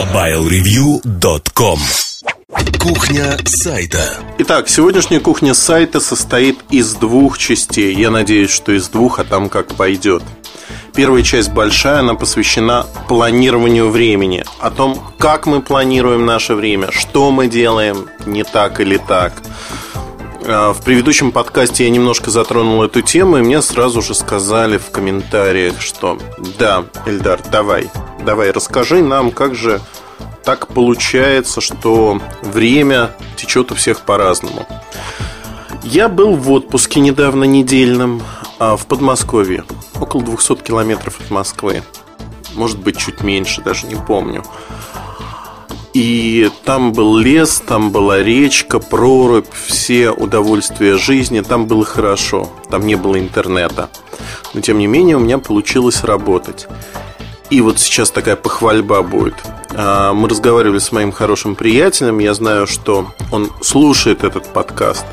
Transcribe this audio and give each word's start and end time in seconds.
MobileReview.com 0.00 1.78
Кухня 2.78 3.36
сайта. 3.44 4.14
Итак, 4.38 4.70
сегодняшняя 4.70 5.20
кухня 5.20 5.52
сайта 5.52 6.00
состоит 6.00 6.58
из 6.70 6.94
двух 6.94 7.36
частей. 7.36 7.94
Я 7.94 8.10
надеюсь, 8.10 8.48
что 8.50 8.72
из 8.72 8.88
двух, 8.88 9.18
а 9.18 9.24
там 9.24 9.50
как 9.50 9.74
пойдет. 9.74 10.22
Первая 10.94 11.22
часть 11.22 11.50
большая, 11.50 11.98
она 11.98 12.14
посвящена 12.14 12.86
планированию 13.08 13.90
времени. 13.90 14.42
О 14.58 14.70
том, 14.70 14.98
как 15.18 15.44
мы 15.44 15.60
планируем 15.60 16.24
наше 16.24 16.54
время 16.54 16.90
Что 16.92 17.30
мы 17.30 17.48
делаем 17.48 18.08
не 18.24 18.42
так 18.42 18.80
или 18.80 18.96
так 18.96 19.34
в 20.40 20.78
предыдущем 20.84 21.32
подкасте 21.32 21.84
я 21.84 21.90
немножко 21.90 22.30
затронул 22.30 22.82
эту 22.82 23.02
тему, 23.02 23.38
и 23.38 23.42
мне 23.42 23.60
сразу 23.62 24.00
же 24.02 24.14
сказали 24.14 24.78
в 24.78 24.90
комментариях, 24.90 25.80
что 25.80 26.18
да, 26.58 26.84
Эльдар, 27.06 27.40
давай, 27.50 27.90
давай, 28.24 28.50
расскажи 28.50 29.02
нам, 29.02 29.30
как 29.30 29.54
же 29.54 29.80
так 30.44 30.68
получается, 30.68 31.60
что 31.60 32.20
время 32.42 33.10
течет 33.36 33.70
у 33.70 33.74
всех 33.74 34.00
по-разному. 34.00 34.66
Я 35.82 36.08
был 36.08 36.34
в 36.36 36.50
отпуске 36.50 37.00
недавно 37.00 37.44
недельном 37.44 38.22
а, 38.58 38.76
в 38.76 38.86
Подмосковье, 38.86 39.64
около 40.00 40.22
200 40.22 40.56
километров 40.56 41.20
от 41.20 41.30
Москвы. 41.30 41.82
Может 42.54 42.78
быть, 42.78 42.98
чуть 42.98 43.22
меньше, 43.22 43.62
даже 43.62 43.86
не 43.86 43.94
помню. 43.94 44.42
И 45.92 46.50
там 46.64 46.92
был 46.92 47.16
лес, 47.16 47.62
там 47.66 47.90
была 47.90 48.22
речка, 48.22 48.78
прорубь, 48.78 49.52
все 49.66 50.10
удовольствия 50.10 50.96
жизни. 50.96 51.40
Там 51.40 51.66
было 51.66 51.84
хорошо, 51.84 52.48
там 52.70 52.86
не 52.86 52.94
было 52.94 53.18
интернета. 53.18 53.90
Но 54.54 54.60
тем 54.60 54.78
не 54.78 54.86
менее 54.86 55.16
у 55.16 55.20
меня 55.20 55.38
получилось 55.38 56.04
работать. 56.04 56.68
И 57.50 57.60
вот 57.60 57.80
сейчас 57.80 58.12
такая 58.12 58.36
похвальба 58.36 59.02
будет. 59.02 59.34
А, 59.70 60.12
мы 60.12 60.28
разговаривали 60.28 60.78
с 60.78 60.92
моим 60.92 61.10
хорошим 61.10 61.56
приятелем. 61.56 62.20
Я 62.20 62.34
знаю, 62.34 62.68
что 62.68 63.12
он 63.32 63.50
слушает 63.60 64.22
этот 64.22 64.46
подкаст. 64.52 65.04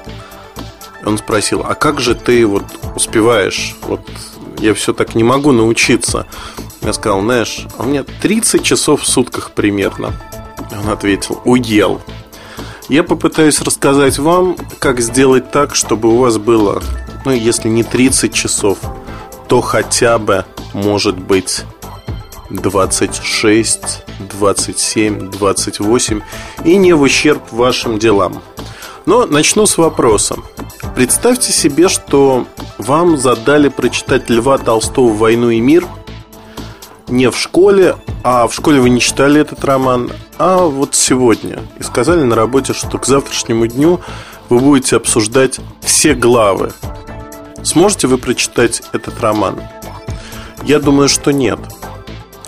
Он 1.03 1.17
спросил, 1.17 1.66
а 1.67 1.73
как 1.73 2.00
же 2.00 2.14
ты 2.14 2.45
вот 2.45 2.66
успеваешь? 2.95 3.75
Вот 3.81 4.02
я 4.59 4.75
все 4.75 4.94
так 4.94 5.16
не 5.16 5.23
могу 5.23 5.52
научиться. 5.52 6.28
Я 6.81 6.94
сказал, 6.94 7.22
знаешь, 7.22 7.66
у 7.80 7.84
меня 7.84 8.03
30 8.22 8.62
часов 8.62 9.02
в 9.02 9.08
сутках 9.08 9.52
примерно. 9.52 10.14
Он 10.72 10.90
ответил, 10.90 11.42
уел. 11.46 12.02
Я 12.90 13.04
попытаюсь 13.04 13.62
рассказать 13.62 14.18
вам, 14.18 14.56
как 14.80 15.02
сделать 15.02 15.52
так, 15.52 15.76
чтобы 15.76 16.09
у 16.09 16.18
вас 16.18 16.38
было, 16.38 16.82
ну, 17.26 17.32
если 17.32 17.68
не 17.68 17.84
30 17.84 18.34
часов, 18.34 18.78
то 19.48 19.62
хотя 19.62 20.18
бы, 20.18 20.46
может 20.74 21.18
быть, 21.18 21.64
26, 22.50 24.04
27, 24.20 25.32
28 25.32 26.22
и 26.64 26.78
не 26.78 26.94
в 26.94 27.02
ущерб 27.02 27.52
вашим 27.52 28.00
делам. 28.00 28.42
Но 29.06 29.26
начну 29.26 29.66
с 29.66 29.78
вопроса. 29.78 30.38
Представьте 30.96 31.52
себе, 31.52 31.90
что 31.90 32.46
вам 32.78 33.18
задали 33.18 33.70
прочитать 33.70 34.30
Льва 34.30 34.58
Толстого 34.58 35.14
«Войну 35.14 35.50
и 35.50 35.59
мир» 35.59 35.86
не 37.08 37.30
в 37.30 37.38
школе, 37.38 37.96
а 38.24 38.48
в 38.48 38.54
школе 38.54 38.81
вы 38.81 38.90
не 38.90 39.00
читали 39.00 39.42
этот 39.42 39.64
роман, 39.64 40.12
а 40.40 40.66
вот 40.66 40.96
сегодня. 40.96 41.60
И 41.80 41.84
сказали 41.84 42.24
на 42.24 42.36
работе, 42.36 42.74
что 42.74 42.98
к 42.98 43.06
завтрашнему 43.06 43.68
дню 43.68 44.00
вы 44.50 44.60
будете 44.60 44.96
обсуждать 44.96 45.60
все 45.82 46.14
главы. 46.14 46.72
Сможете 47.64 48.08
вы 48.08 48.18
прочитать 48.18 48.84
этот 48.94 49.20
роман? 49.20 49.62
Я 50.64 50.80
думаю, 50.80 51.10
что 51.10 51.32
нет. 51.32 51.60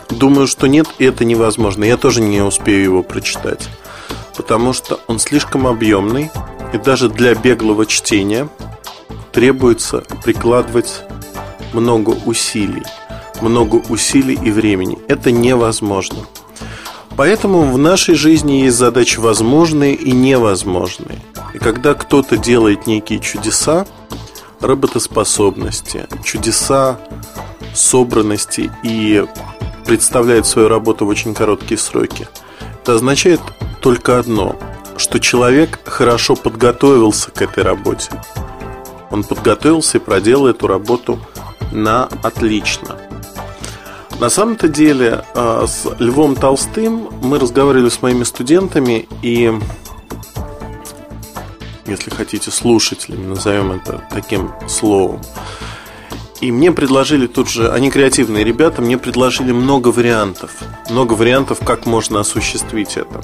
Думаю, 0.10 0.48
что 0.48 0.68
нет, 0.68 0.88
и 0.98 1.06
это 1.06 1.26
невозможно. 1.26 1.84
Я 1.84 1.98
тоже 1.98 2.22
не 2.22 2.42
успею 2.42 2.84
его 2.84 3.04
прочитать. 3.04 3.68
Потому 4.36 4.74
что 4.74 5.00
он 5.08 5.20
слишком 5.20 5.68
объемный, 5.68 6.32
и 6.74 6.78
даже 6.78 7.10
для 7.10 7.36
беглого 7.36 7.86
чтения 7.86 8.48
требуется 9.32 10.04
прикладывать 10.24 11.04
много 11.74 12.12
усилий. 12.26 12.84
Много 13.42 13.78
усилий 13.90 14.36
и 14.36 14.52
времени. 14.52 14.98
Это 15.08 15.32
невозможно. 15.32 16.20
Поэтому 17.20 17.70
в 17.70 17.78
нашей 17.78 18.16
жизни 18.16 18.62
есть 18.62 18.78
задачи 18.78 19.20
возможные 19.20 19.94
и 19.94 20.14
невозможные. 20.14 21.20
И 21.54 21.58
когда 21.58 21.94
кто-то 21.94 22.38
делает 22.38 22.88
некие 22.88 23.20
чудеса, 23.20 23.86
работоспособности, 24.62 26.08
чудеса 26.24 26.98
собранности 27.74 28.72
и 28.84 29.26
представляет 29.86 30.46
свою 30.46 30.70
работу 30.70 31.06
в 31.06 31.10
очень 31.10 31.34
короткие 31.34 31.78
сроки. 31.78 32.30
Это 32.84 32.96
означает 32.96 33.42
только 33.82 34.18
одно, 34.18 34.56
что 34.96 35.20
человек 35.20 35.78
хорошо 35.84 36.38
подготовился 36.38 37.32
к 37.32 37.42
этой 37.42 37.66
работе. 37.66 38.12
Он 39.12 39.26
подготовился 39.26 39.98
и 39.98 40.02
проделал 40.02 40.48
эту 40.48 40.68
работу 40.68 41.20
на 41.74 42.06
отлично. 42.24 43.09
На 44.20 44.30
самом-то 44.30 44.68
деле 44.68 45.24
а, 45.34 45.66
с 45.66 45.88
Львом 46.00 46.36
Толстым 46.36 47.10
мы 47.22 47.40
разговаривали 47.40 47.90
с 47.90 48.02
моими 48.02 48.24
студентами 48.24 49.08
и 49.22 49.54
если 51.86 52.12
хотите 52.12 52.52
слушателями, 52.52 53.26
назовем 53.26 53.72
это 53.72 54.04
таким 54.12 54.52
словом, 54.68 55.22
и 56.42 56.52
мне 56.52 56.72
предложили 56.72 57.28
тут 57.28 57.50
же, 57.50 57.70
они 57.72 57.92
креативные 57.92 58.44
ребята, 58.44 58.82
мне 58.82 58.98
предложили 58.98 59.52
много 59.52 59.90
вариантов. 59.90 60.52
Много 60.90 61.14
вариантов, 61.14 61.60
как 61.64 61.86
можно 61.86 62.22
осуществить 62.22 62.96
это. 62.96 63.22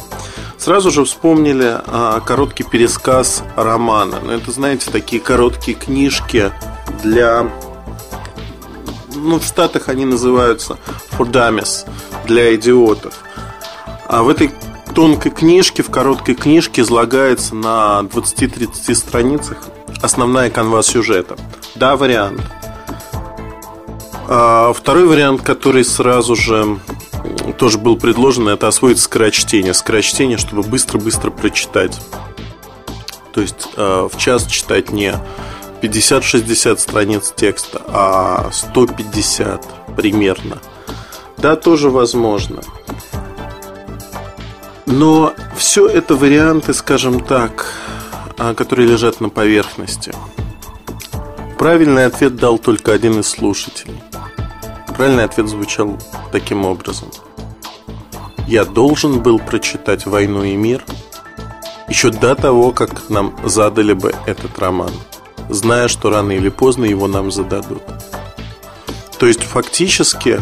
Сразу 0.57 0.91
же 0.91 1.06
вспомнили 1.06 1.79
а, 1.88 2.19
короткий 2.19 2.63
пересказ 2.63 3.44
романа. 3.56 4.19
Ну, 4.22 4.31
это, 4.31 4.51
знаете, 4.51 4.91
такие 4.91 5.22
короткие 5.22 5.77
книжки 5.77 6.51
для... 7.03 7.50
Ну, 9.25 9.40
в 9.40 9.44
Штатах 9.44 9.90
они 9.90 10.06
называются 10.06 10.78
dummies, 11.18 11.88
для 12.25 12.56
идиотов. 12.56 13.13
А 14.08 14.24
в 14.24 14.30
этой 14.30 14.52
тонкой 14.94 15.31
книжке, 15.31 15.84
в 15.84 15.90
короткой 15.90 16.36
книжке 16.36 16.81
излагается 16.81 17.56
на 17.56 18.02
20-30 18.03 18.96
страницах 18.96 19.58
основная 20.02 20.50
канва 20.50 20.84
сюжета. 20.84 21.36
Да, 21.75 21.97
вариант– 21.97 22.41
а 24.28 24.74
второй 24.74 25.06
вариант, 25.06 25.42
который 25.42 25.86
сразу 25.86 26.36
же 26.36 26.80
тоже 27.57 27.78
был 27.78 27.96
предложен, 27.97 28.47
это 28.47 28.68
освоить 28.68 29.00
скорочтение. 29.00 29.74
Скорочтение, 29.74 30.38
чтобы 30.38 30.63
быстро-быстро 30.63 31.30
прочитать. 31.30 32.00
То 33.34 33.42
есть 33.42 33.68
э, 33.75 34.07
в 34.12 34.18
час 34.18 34.47
читать 34.47 34.92
не 34.92 35.13
50-60 35.85 36.78
страниц 36.79 37.34
текста, 37.35 37.81
а 37.88 38.50
150 38.51 39.96
примерно. 39.96 40.57
Да, 41.38 41.56
тоже 41.56 41.90
возможно. 41.90 42.62
Но 44.85 45.34
все 45.56 45.88
это 45.88 46.16
варианты, 46.16 46.74
скажем 46.74 47.19
так, 47.19 47.72
а, 48.38 48.53
которые 48.53 48.88
лежат 48.88 49.22
на 49.22 49.29
поверхности. 49.29 50.13
Правильный 51.57 52.06
ответ 52.06 52.35
дал 52.35 52.57
только 52.57 52.91
один 52.91 53.19
из 53.19 53.28
слушателей. 53.28 54.01
Правильный 54.97 55.25
ответ 55.25 55.47
звучал 55.47 55.97
таким 56.31 56.66
образом. 56.66 57.09
Я 58.47 58.66
должен 58.66 59.22
был 59.22 59.40
прочитать 59.40 60.06
«Войну 60.06 60.44
и 60.44 60.56
мир» 60.56 60.84
еще 61.88 62.09
до 62.09 62.35
того, 62.35 62.72
как 62.72 63.09
нам 63.09 63.35
задали 63.44 63.94
бы 63.94 64.13
этот 64.25 64.57
роман, 64.59 64.91
зная, 65.50 65.88
что 65.88 66.09
рано 66.09 66.31
или 66.31 66.50
поздно 66.50 66.85
его 66.85 67.07
нам 67.07 67.31
зададут. 67.31 67.83
То 69.19 69.28
есть 69.28 69.44
фактически 69.44 70.41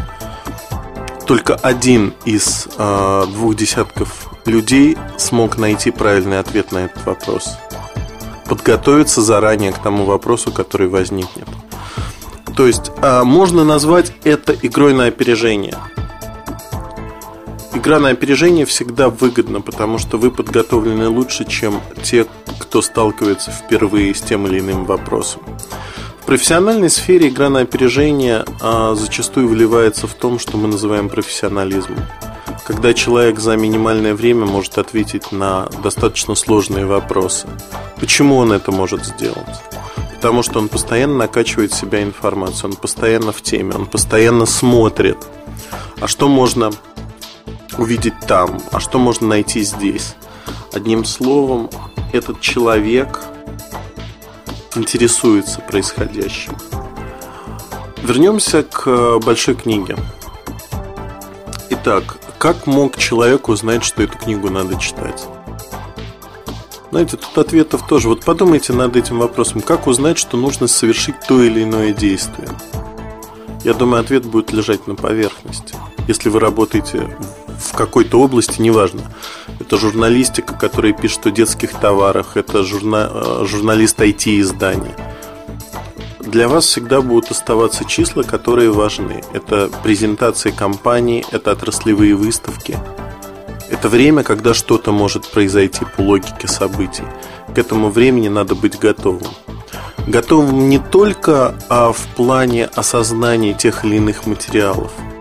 только 1.27 1.55
один 1.55 2.13
из 2.25 2.67
э, 2.77 3.25
двух 3.31 3.55
десятков 3.55 4.29
людей 4.45 4.97
смог 5.17 5.57
найти 5.57 5.91
правильный 5.91 6.39
ответ 6.39 6.71
на 6.71 6.79
этот 6.79 7.05
вопрос. 7.05 7.57
Подготовиться 8.45 9.21
заранее 9.21 9.71
к 9.71 9.79
тому 9.79 10.05
вопросу, 10.05 10.51
который 10.51 10.88
возникнет. 10.88 11.47
То 12.56 12.67
есть 12.67 12.91
а, 13.01 13.23
можно 13.23 13.63
назвать 13.63 14.13
это 14.23 14.53
игрой 14.53 14.94
на 14.94 15.06
опережение. 15.06 15.75
Игра 17.75 17.99
на 17.99 18.09
опережение 18.09 18.65
всегда 18.65 19.09
выгодна, 19.09 19.59
потому 19.59 19.97
что 19.97 20.17
вы 20.17 20.29
подготовлены 20.29 21.07
лучше, 21.09 21.43
чем 21.45 21.81
те, 22.03 22.27
кто 22.59 22.81
сталкивается 22.81 23.51
впервые 23.51 24.13
с 24.13 24.21
тем 24.21 24.45
или 24.45 24.59
иным 24.59 24.85
вопросом. 24.85 25.41
В 26.21 26.25
профессиональной 26.25 26.89
сфере 26.89 27.27
игра 27.27 27.49
на 27.49 27.61
опережение 27.61 28.45
а, 28.61 28.95
зачастую 28.95 29.49
вливается 29.49 30.07
в 30.07 30.13
том, 30.13 30.39
что 30.39 30.55
мы 30.57 30.67
называем 30.67 31.09
профессионализмом. 31.09 31.99
Когда 32.65 32.93
человек 32.93 33.39
за 33.39 33.57
минимальное 33.57 34.13
время 34.13 34.45
может 34.45 34.77
ответить 34.77 35.31
на 35.31 35.67
достаточно 35.83 36.35
сложные 36.35 36.85
вопросы. 36.85 37.47
Почему 37.99 38.37
он 38.37 38.53
это 38.53 38.71
может 38.71 39.03
сделать? 39.03 39.61
Потому 40.15 40.43
что 40.43 40.59
он 40.59 40.69
постоянно 40.69 41.17
накачивает 41.17 41.73
себя 41.73 42.01
информацию, 42.01 42.69
он 42.69 42.77
постоянно 42.77 43.33
в 43.33 43.41
теме, 43.41 43.73
он 43.75 43.85
постоянно 43.87 44.45
смотрит. 44.45 45.17
А 45.99 46.07
что 46.07 46.29
можно 46.29 46.71
увидеть 47.78 48.19
там, 48.28 48.62
а 48.72 48.80
что 48.80 49.00
можно 49.00 49.28
найти 49.28 49.62
здесь. 49.63 50.16
Одним 50.72 51.06
словом, 51.06 51.69
этот 52.12 52.42
человек 52.42 53.22
интересуется 54.75 55.62
происходящим. 55.62 56.56
Вернемся 58.01 58.63
к 58.63 59.19
большой 59.19 59.56
книге. 59.56 59.95
Итак, 61.69 62.18
как 62.38 62.68
мог 62.68 62.98
человек 62.98 63.50
узнать, 63.50 63.84
что 63.84 64.04
эту 64.04 64.18
книгу 64.18 64.50
надо 64.50 64.78
читать? 64.78 65.25
Знаете, 66.92 67.18
тут 67.18 67.36
ответов 67.38 67.88
тоже. 67.88 68.10
Вот 68.10 68.24
подумайте 68.24 68.74
над 68.74 68.95
этим 68.95 69.18
вопросом. 69.19 69.62
Как 69.62 69.88
узнать, 69.88 70.18
что 70.19 70.38
нужно 70.38 70.68
совершить 70.68 71.16
то 71.28 71.42
или 71.42 71.63
иное 71.63 71.92
действие? 71.92 72.50
Я 73.63 73.74
думаю, 73.74 74.01
ответ 74.01 74.25
будет 74.25 74.51
лежать 74.51 74.86
на 74.86 74.95
поверхности. 74.95 75.75
Если 76.07 76.29
вы 76.29 76.39
работаете 76.39 77.09
в 77.57 77.75
какой-то 77.75 78.19
области, 78.19 78.61
неважно. 78.61 79.01
Это 79.59 79.77
журналистика, 79.77 80.53
которая 80.53 80.94
пишет 80.94 81.25
о 81.27 81.31
детских 81.31 81.71
товарах, 81.73 82.35
это 82.35 82.63
журна... 82.63 83.09
Э, 83.11 83.45
журналист 83.45 84.00
IT-издания. 84.00 84.95
Для 86.19 86.47
вас 86.47 86.65
всегда 86.65 87.01
будут 87.01 87.31
оставаться 87.31 87.85
числа, 87.85 88.23
которые 88.23 88.71
важны. 88.71 89.23
Это 89.33 89.69
презентации 89.83 90.51
компании, 90.51 91.25
это 91.31 91.51
отраслевые 91.51 92.15
выставки. 92.15 92.77
Это 93.69 93.88
время, 93.88 94.23
когда 94.23 94.53
что-то 94.53 94.91
может 94.91 95.29
произойти 95.29 95.85
по 95.95 96.01
логике 96.01 96.47
событий. 96.47 97.03
К 97.56 97.57
этому 97.57 97.89
времени 97.89 98.27
надо 98.27 98.56
быть 98.56 98.77
готовым. 98.77 99.27
Готовым 100.07 100.67
не 100.67 100.79
только 100.79 101.56
а 101.69 101.94
в 101.94 102.06
плане 102.15 102.65
осознания 102.65 103.53
тех 103.53 103.85
или 103.85 103.95
иных 103.95 104.25
материалов– 104.25 104.91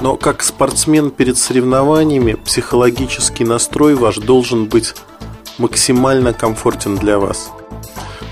но 0.00 0.16
как 0.16 0.42
спортсмен 0.42 1.10
перед 1.10 1.38
соревнованиями, 1.38 2.34
психологический 2.34 3.44
настрой 3.44 3.94
ваш 3.94 4.16
должен 4.16 4.66
быть 4.66 4.94
максимально 5.58 6.32
комфортен 6.32 6.96
для 6.96 7.18
вас. 7.18 7.50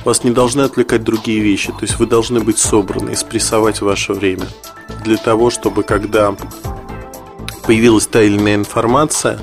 Вас 0.04 0.22
не 0.22 0.30
должны 0.30 0.62
отвлекать 0.62 1.02
другие 1.02 1.40
вещи, 1.40 1.68
то 1.68 1.82
есть 1.82 1.98
вы 1.98 2.06
должны 2.06 2.40
быть 2.40 2.58
собраны 2.58 3.12
и 3.12 3.16
спрессовать 3.16 3.80
ваше 3.80 4.12
время. 4.12 4.46
Для 5.02 5.16
того, 5.16 5.48
чтобы 5.50 5.82
когда 5.82 6.34
появилась 7.66 8.06
та 8.06 8.22
или 8.22 8.36
иная 8.36 8.56
информация, 8.56 9.40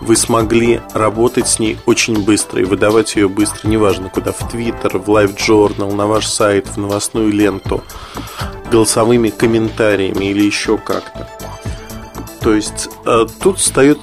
вы 0.00 0.16
смогли 0.16 0.80
работать 0.92 1.48
с 1.48 1.58
ней 1.58 1.78
очень 1.86 2.22
быстро 2.24 2.60
и 2.60 2.64
выдавать 2.64 3.16
ее 3.16 3.28
быстро, 3.28 3.68
неважно 3.68 4.08
куда, 4.10 4.32
в 4.32 4.50
Твиттер, 4.50 4.98
в 4.98 5.08
Live 5.08 5.36
Journal, 5.36 5.94
на 5.94 6.06
ваш 6.06 6.26
сайт, 6.26 6.68
в 6.68 6.76
новостную 6.78 7.30
ленту, 7.32 7.82
голосовыми 8.70 9.30
комментариями 9.30 10.26
или 10.26 10.44
еще 10.44 10.78
как-то. 10.78 11.28
То 12.40 12.54
есть 12.54 12.88
э, 13.04 13.26
тут 13.42 13.58
встает 13.58 13.98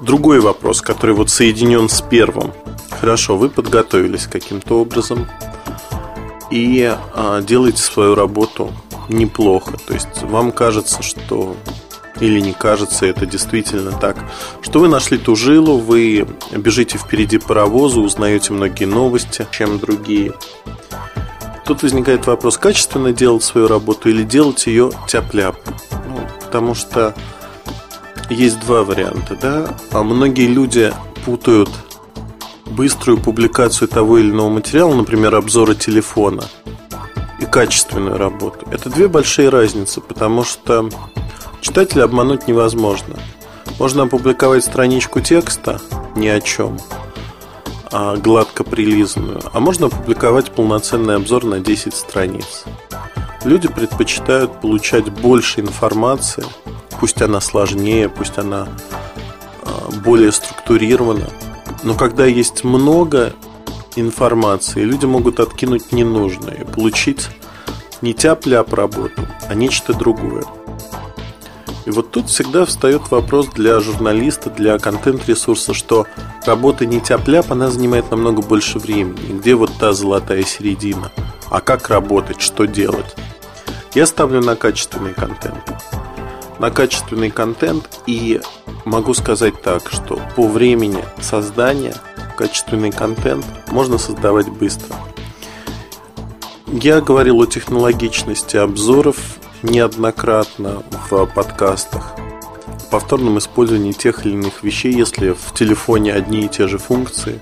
другой 0.00 0.40
вопрос, 0.40 0.80
который 0.80 1.14
вот 1.14 1.30
соединен 1.30 1.88
с 1.88 2.00
первым. 2.02 2.52
Хорошо, 2.90 3.36
вы 3.36 3.48
подготовились 3.48 4.26
каким-то 4.26 4.80
образом 4.80 5.26
и 6.50 6.96
э, 7.14 7.42
делаете 7.44 7.82
свою 7.82 8.14
работу 8.14 8.72
неплохо. 9.08 9.76
То 9.86 9.94
есть 9.94 10.22
вам 10.22 10.52
кажется, 10.52 11.02
что 11.02 11.56
или 12.20 12.40
не 12.40 12.52
кажется, 12.52 13.06
это 13.06 13.26
действительно 13.26 13.92
так, 13.92 14.16
что 14.60 14.80
вы 14.80 14.88
нашли 14.88 15.16
ту 15.18 15.34
жилу, 15.36 15.78
вы 15.78 16.26
бежите 16.52 16.98
впереди 16.98 17.38
паровоза, 17.38 18.00
узнаете 18.00 18.52
многие 18.52 18.84
новости, 18.84 19.46
чем 19.50 19.78
другие. 19.78 20.34
Тут 21.70 21.84
возникает 21.84 22.26
вопрос, 22.26 22.58
качественно 22.58 23.12
делать 23.12 23.44
свою 23.44 23.68
работу 23.68 24.08
или 24.08 24.24
делать 24.24 24.66
ее 24.66 24.90
тяп-ляп. 25.06 25.54
Ну, 26.08 26.26
потому 26.44 26.74
что 26.74 27.14
есть 28.28 28.58
два 28.58 28.82
варианта, 28.82 29.38
да. 29.40 29.76
А 29.92 30.02
многие 30.02 30.48
люди 30.48 30.92
путают 31.24 31.70
быструю 32.66 33.18
публикацию 33.18 33.86
того 33.86 34.18
или 34.18 34.30
иного 34.30 34.48
материала, 34.48 34.92
например, 34.92 35.36
обзора 35.36 35.76
телефона, 35.76 36.42
и 37.38 37.44
качественную 37.44 38.18
работу. 38.18 38.66
Это 38.72 38.90
две 38.90 39.06
большие 39.06 39.48
разницы, 39.48 40.00
потому 40.00 40.42
что 40.42 40.88
читателя 41.60 42.02
обмануть 42.02 42.48
невозможно. 42.48 43.14
Можно 43.78 44.02
опубликовать 44.02 44.64
страничку 44.64 45.20
текста 45.20 45.80
ни 46.16 46.26
о 46.26 46.40
чем– 46.40 46.80
гладко 47.90 48.64
прилизанную, 48.64 49.40
а 49.52 49.60
можно 49.60 49.86
опубликовать 49.86 50.52
полноценный 50.52 51.16
обзор 51.16 51.44
на 51.44 51.60
10 51.60 51.94
страниц. 51.94 52.64
Люди 53.44 53.68
предпочитают 53.68 54.60
получать 54.60 55.10
больше 55.10 55.60
информации, 55.60 56.44
пусть 57.00 57.22
она 57.22 57.40
сложнее, 57.40 58.08
пусть 58.08 58.38
она 58.38 58.68
а, 59.62 59.90
более 60.04 60.30
структурирована. 60.30 61.26
Но 61.82 61.94
когда 61.94 62.26
есть 62.26 62.64
много 62.64 63.32
информации, 63.96 64.82
люди 64.82 65.06
могут 65.06 65.40
откинуть 65.40 65.92
ненужное 65.92 66.54
и 66.54 66.64
получить 66.64 67.28
не 68.02 68.14
тяп-ляп 68.14 68.72
работу, 68.72 69.26
а 69.48 69.54
нечто 69.54 69.94
другое. 69.94 70.44
И 71.90 71.92
вот 71.92 72.12
тут 72.12 72.28
всегда 72.28 72.66
встает 72.66 73.10
вопрос 73.10 73.48
для 73.48 73.80
журналиста, 73.80 74.48
для 74.48 74.78
контент-ресурса, 74.78 75.74
что 75.74 76.06
работа 76.46 76.86
не 76.86 77.00
тяп-ляп, 77.00 77.50
она 77.50 77.68
занимает 77.68 78.12
намного 78.12 78.42
больше 78.42 78.78
времени. 78.78 79.40
Где 79.40 79.56
вот 79.56 79.72
та 79.76 79.92
золотая 79.92 80.44
середина? 80.44 81.10
А 81.50 81.60
как 81.60 81.88
работать, 81.88 82.40
что 82.40 82.66
делать? 82.66 83.16
Я 83.92 84.06
ставлю 84.06 84.40
на 84.40 84.54
качественный 84.54 85.14
контент. 85.14 85.64
На 86.60 86.70
качественный 86.70 87.32
контент 87.32 88.02
и 88.06 88.40
могу 88.84 89.12
сказать 89.12 89.60
так, 89.60 89.90
что 89.90 90.20
по 90.36 90.46
времени 90.46 91.04
создания 91.20 91.96
качественный 92.36 92.92
контент 92.92 93.44
можно 93.72 93.98
создавать 93.98 94.48
быстро. 94.48 94.94
Я 96.68 97.00
говорил 97.00 97.40
о 97.40 97.46
технологичности 97.46 98.58
обзоров 98.58 99.39
неоднократно 99.62 100.82
в 101.10 101.26
подкастах 101.26 102.14
повторном 102.90 103.38
использовании 103.38 103.92
тех 103.92 104.26
или 104.26 104.34
иных 104.34 104.62
вещей, 104.62 104.92
если 104.92 105.30
в 105.30 105.54
телефоне 105.54 106.12
одни 106.12 106.44
и 106.44 106.48
те 106.48 106.66
же 106.66 106.76
функции, 106.76 107.40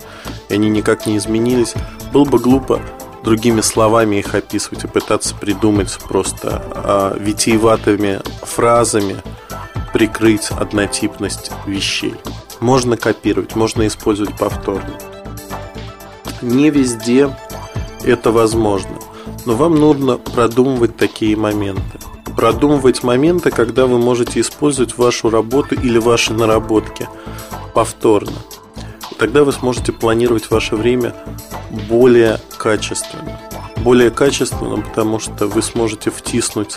и 0.48 0.54
они 0.54 0.68
никак 0.68 1.06
не 1.06 1.16
изменились, 1.16 1.74
было 2.12 2.24
бы 2.24 2.38
глупо 2.38 2.80
другими 3.24 3.62
словами 3.62 4.16
их 4.16 4.34
описывать 4.34 4.84
и 4.84 4.88
пытаться 4.88 5.34
придумать 5.34 5.98
просто 6.06 6.62
а, 6.70 7.16
витиеватыми 7.18 8.20
фразами 8.42 9.16
прикрыть 9.92 10.50
однотипность 10.50 11.50
вещей. 11.66 12.14
Можно 12.60 12.96
копировать, 12.96 13.56
можно 13.56 13.86
использовать 13.86 14.36
повторно. 14.36 14.98
Не 16.42 16.70
везде 16.70 17.34
это 18.04 18.30
возможно, 18.30 18.96
но 19.44 19.54
вам 19.54 19.74
нужно 19.74 20.18
продумывать 20.18 20.96
такие 20.96 21.36
моменты 21.36 21.98
продумывать 22.38 23.02
моменты, 23.02 23.50
когда 23.50 23.86
вы 23.86 23.98
можете 23.98 24.38
использовать 24.38 24.96
вашу 24.96 25.28
работу 25.28 25.74
или 25.74 25.98
ваши 25.98 26.32
наработки 26.32 27.08
повторно. 27.74 28.30
Тогда 29.18 29.42
вы 29.42 29.50
сможете 29.50 29.90
планировать 29.90 30.48
ваше 30.48 30.76
время 30.76 31.16
более 31.88 32.38
качественно. 32.56 33.40
Более 33.78 34.12
качественно, 34.12 34.80
потому 34.80 35.18
что 35.18 35.48
вы 35.48 35.62
сможете 35.62 36.12
втиснуть 36.12 36.76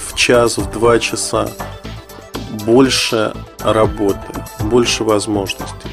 в 0.00 0.14
час, 0.14 0.58
в 0.58 0.70
два 0.70 1.00
часа 1.00 1.48
больше 2.64 3.34
работы, 3.58 4.44
больше 4.60 5.02
возможностей. 5.02 5.90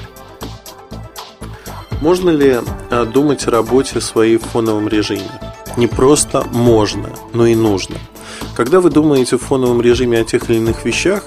Можно 2.01 2.29
ли 2.29 2.59
э, 2.91 3.05
думать 3.05 3.47
о 3.47 3.51
работе 3.51 3.99
своей 3.99 4.37
в 4.37 4.43
фоновом 4.43 4.87
режиме? 4.87 5.31
Не 5.75 5.87
просто 5.87 6.43
можно, 6.51 7.09
но 7.33 7.47
и 7.47 7.55
нужно– 7.55 7.95
когда 8.55 8.79
вы 8.79 8.89
думаете 8.89 9.37
в 9.37 9.41
фоновом 9.41 9.81
режиме 9.81 10.21
о 10.21 10.23
тех 10.23 10.49
или 10.49 10.57
иных 10.57 10.85
вещах, 10.85 11.23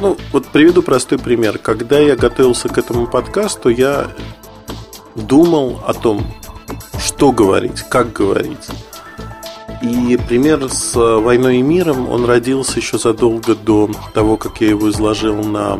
ну, 0.00 0.16
вот 0.32 0.46
приведу 0.46 0.82
простой 0.82 1.18
пример. 1.18 1.58
Когда 1.58 1.98
я 1.98 2.16
готовился 2.16 2.68
к 2.68 2.78
этому 2.78 3.06
подкасту, 3.06 3.68
я 3.68 4.08
думал 5.14 5.80
о 5.86 5.92
том, 5.92 6.26
что 6.98 7.32
говорить, 7.32 7.82
как 7.82 8.12
говорить. 8.12 8.68
И 9.82 10.18
пример 10.28 10.68
с 10.68 10.94
«Войной 10.94 11.58
и 11.58 11.62
миром», 11.62 12.08
он 12.10 12.24
родился 12.26 12.78
еще 12.78 12.98
задолго 12.98 13.54
до 13.54 13.90
того, 14.12 14.36
как 14.36 14.60
я 14.60 14.68
его 14.68 14.90
изложил 14.90 15.36
на 15.36 15.78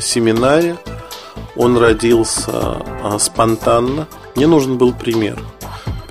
семинаре. 0.00 0.76
Он 1.56 1.76
родился 1.76 2.52
а, 2.52 3.16
спонтанно. 3.18 4.06
Мне 4.36 4.46
нужен 4.46 4.78
был 4.78 4.92
пример– 4.92 5.38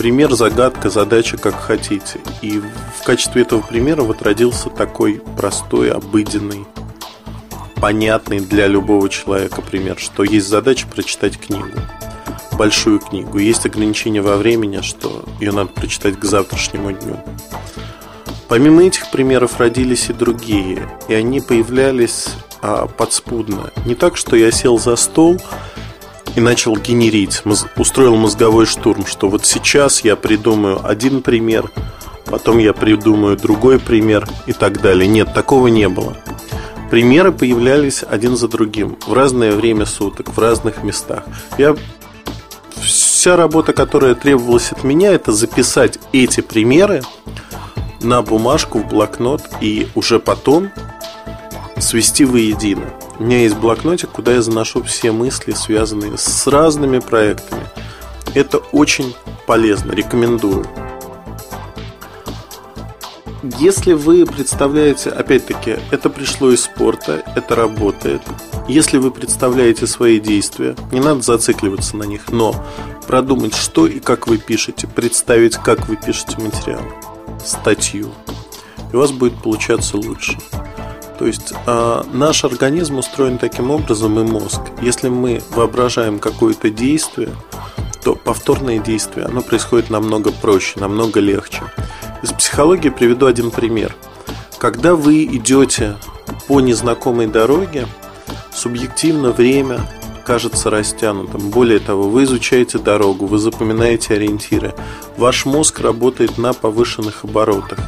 пример, 0.08 0.34
загадка, 0.36 0.90
задача, 0.90 1.36
как 1.36 1.56
хотите. 1.56 2.22
И 2.42 2.62
в 2.62 3.04
качестве 3.04 3.42
этого 3.42 3.60
примера 3.60 4.04
вот 4.04 4.22
родился 4.22 4.70
такой 4.70 5.22
простой, 5.36 5.92
обыденный, 5.92 6.66
понятный 7.82 8.40
для 8.40 8.68
любого 8.68 9.10
человека 9.10 9.62
пример, 9.62 10.00
что 10.00 10.24
есть 10.24 10.48
задача 10.48 10.88
прочитать 10.88 11.38
книгу, 11.38 11.78
большую 12.54 13.00
книгу. 13.00 13.38
Есть 13.38 13.66
ограничение 13.66 14.22
во 14.22 14.38
времени, 14.38 14.80
что 14.80 15.26
ее 15.42 15.52
надо 15.52 15.72
прочитать 15.72 16.18
к 16.18 16.24
завтрашнему 16.24 16.94
дню. 16.94 17.20
Помимо 18.48 18.84
этих 18.86 19.12
примеров 19.12 19.60
родились 19.60 20.10
и 20.10 20.14
другие, 20.14 20.88
и 21.10 21.16
они 21.16 21.42
появлялись 21.42 22.30
а 22.62 22.88
подспудно. 22.88 23.72
Не 23.86 23.94
так, 23.94 24.16
что 24.16 24.38
я 24.38 24.52
сел 24.52 24.80
за 24.80 24.96
стол 24.96 25.38
и 26.38 26.40
начал 26.40 26.78
генерить, 26.78 27.42
устроил 27.78 28.16
мозговой 28.16 28.68
штурм, 28.68 29.08
что 29.08 29.28
вот 29.28 29.48
сейчас 29.48 30.02
я 30.02 30.16
придумаю 30.16 30.80
один 30.88 31.24
пример, 31.24 31.72
потом 32.26 32.60
я 32.60 32.74
придумаю 32.74 33.36
другой 33.38 33.80
пример 33.80 34.28
и 34.46 34.54
так 34.54 34.80
далее. 34.80 35.08
Нет, 35.08 35.34
такого 35.34 35.66
не 35.66 35.90
было. 35.90 36.16
Примеры 36.92 37.32
появлялись 37.32 38.04
один 38.08 38.38
за 38.38 38.48
другим 38.48 39.00
в 39.08 39.14
разное 39.14 39.52
время 39.52 39.88
суток, 39.88 40.32
в 40.32 40.38
разных 40.38 40.84
местах. 40.84 41.24
Я 41.58 41.76
вся 42.76 43.36
работа, 43.36 43.74
которая 43.74 44.14
требовалась 44.14 44.72
от 44.72 44.84
меня, 44.84 45.14
это 45.14 45.32
записать 45.32 45.98
эти 46.14 46.42
примеры 46.42 47.02
на 48.00 48.22
бумажку, 48.22 48.78
в 48.78 48.88
блокнот 48.88 49.42
и 49.60 49.88
уже 49.96 50.20
потом 50.20 50.70
свести 51.80 52.26
воедино. 52.26 52.94
У 53.20 53.24
меня 53.24 53.40
есть 53.40 53.58
блокнотик, 53.58 54.12
куда 54.12 54.34
я 54.34 54.42
заношу 54.44 54.84
все 54.84 55.12
мысли, 55.12 55.52
связанные 55.52 56.18
с 56.18 56.46
разными 56.46 57.00
проектами. 57.00 57.64
Это 58.36 58.60
очень 58.72 59.16
полезно, 59.48 59.92
рекомендую. 59.94 60.68
Если 63.60 63.94
вы 63.94 64.26
представляете, 64.26 65.10
опять-таки, 65.10 65.78
это 65.90 66.10
пришло 66.12 66.52
из 66.52 66.64
спорта, 66.64 67.24
это 67.36 67.56
работает. 67.56 68.22
Если 68.68 68.98
вы 69.00 69.10
представляете 69.10 69.88
свои 69.88 70.20
действия, 70.20 70.76
не 70.92 71.00
надо 71.00 71.22
зацикливаться 71.22 71.98
на 71.98 72.04
них, 72.04 72.30
но 72.30 72.54
продумать, 73.08 73.56
что 73.56 73.88
и 73.88 74.00
как 74.00 74.28
вы 74.28 74.38
пишете, 74.38 74.86
представить, 74.86 75.56
как 75.56 75.88
вы 75.88 75.96
пишете 75.96 76.38
материал, 76.40 76.84
статью, 77.44 78.12
и 78.92 78.96
у 78.96 79.00
вас 79.00 79.12
будет 79.12 79.42
получаться 79.42 79.98
лучше. 79.98 80.38
То 81.18 81.26
есть 81.26 81.54
э, 81.66 82.04
наш 82.14 82.44
организм 82.44 82.98
устроен 82.98 83.38
таким 83.38 83.72
образом 83.72 84.20
и 84.20 84.24
мозг. 84.24 84.62
Если 84.82 85.10
мы 85.10 85.42
воображаем 85.52 86.20
какое-то 86.20 86.70
действие, 86.70 87.30
то 88.04 88.16
повторное 88.16 88.80
действие, 88.80 89.26
оно 89.26 89.42
происходит 89.42 89.90
намного 89.90 90.32
проще, 90.32 90.80
намного 90.80 91.20
легче. 91.20 91.64
Из 92.22 92.32
психологии 92.32 92.90
приведу 92.90 93.26
один 93.26 93.52
пример. 93.52 93.96
Когда 94.60 94.96
вы 94.96 95.26
идете 95.26 95.98
по 96.48 96.62
незнакомой 96.62 97.28
дороге, 97.28 97.88
субъективно 98.54 99.32
время 99.32 99.82
кажется 100.26 100.70
растянутым. 100.70 101.50
Более 101.50 101.80
того, 101.80 102.10
вы 102.10 102.24
изучаете 102.24 102.80
дорогу, 102.80 103.28
вы 103.28 103.38
запоминаете 103.38 104.16
ориентиры. 104.16 104.74
Ваш 105.16 105.46
мозг 105.46 105.80
работает 105.80 106.38
на 106.38 106.54
повышенных 106.54 107.24
оборотах. 107.24 107.80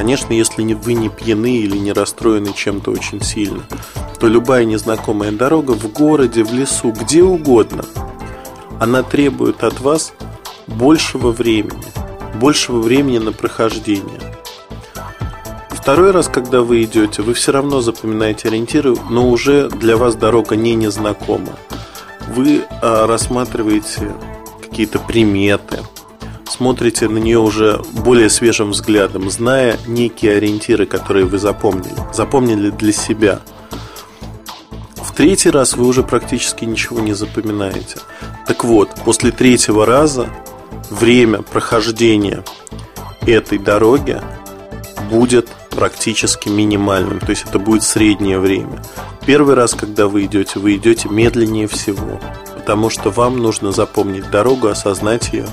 Конечно, 0.00 0.32
если 0.32 0.62
вы 0.72 0.94
не 0.94 1.10
пьяны 1.10 1.58
или 1.58 1.76
не 1.76 1.92
расстроены 1.92 2.54
чем-то 2.54 2.90
очень 2.90 3.20
сильно, 3.20 3.64
то 4.18 4.28
любая 4.28 4.64
незнакомая 4.64 5.30
дорога 5.30 5.72
в 5.72 5.92
городе, 5.92 6.42
в 6.42 6.54
лесу, 6.54 6.90
где 6.90 7.22
угодно, 7.22 7.84
она 8.80 9.02
требует 9.02 9.62
от 9.62 9.78
вас 9.80 10.14
большего 10.66 11.32
времени, 11.32 11.84
большего 12.36 12.80
времени 12.80 13.18
на 13.18 13.32
прохождение. 13.32 14.22
Второй 15.68 16.12
раз, 16.12 16.28
когда 16.28 16.62
вы 16.62 16.82
идете, 16.84 17.20
вы 17.20 17.34
все 17.34 17.52
равно 17.52 17.82
запоминаете 17.82 18.48
ориентиры, 18.48 18.96
но 19.10 19.28
уже 19.28 19.68
для 19.68 19.98
вас 19.98 20.14
дорога 20.14 20.56
не 20.56 20.76
незнакома. 20.76 21.52
Вы 22.26 22.62
а, 22.80 23.06
рассматриваете 23.06 24.14
какие-то 24.62 24.98
приметы, 24.98 25.80
смотрите 26.50 27.08
на 27.08 27.18
нее 27.18 27.38
уже 27.38 27.80
более 27.92 28.28
свежим 28.28 28.72
взглядом, 28.72 29.30
зная 29.30 29.78
некие 29.86 30.36
ориентиры, 30.36 30.84
которые 30.84 31.24
вы 31.24 31.38
запомнили, 31.38 31.94
запомнили 32.12 32.70
для 32.70 32.92
себя. 32.92 33.40
В 34.96 35.14
третий 35.14 35.50
раз 35.50 35.74
вы 35.74 35.86
уже 35.86 36.02
практически 36.02 36.64
ничего 36.64 37.00
не 37.00 37.12
запоминаете. 37.12 37.98
Так 38.46 38.64
вот, 38.64 38.90
после 39.04 39.30
третьего 39.30 39.86
раза 39.86 40.28
время 40.90 41.42
прохождения 41.42 42.44
этой 43.26 43.58
дороги 43.58 44.20
будет 45.10 45.48
практически 45.70 46.48
минимальным, 46.48 47.20
то 47.20 47.30
есть 47.30 47.44
это 47.48 47.58
будет 47.58 47.82
среднее 47.82 48.38
время. 48.38 48.82
Первый 49.26 49.54
раз, 49.54 49.74
когда 49.74 50.08
вы 50.08 50.24
идете, 50.24 50.58
вы 50.58 50.76
идете 50.76 51.08
медленнее 51.08 51.68
всего, 51.68 52.20
потому 52.56 52.90
что 52.90 53.10
вам 53.10 53.38
нужно 53.38 53.72
запомнить 53.72 54.30
дорогу, 54.30 54.68
осознать 54.68 55.32
ее, 55.32 55.46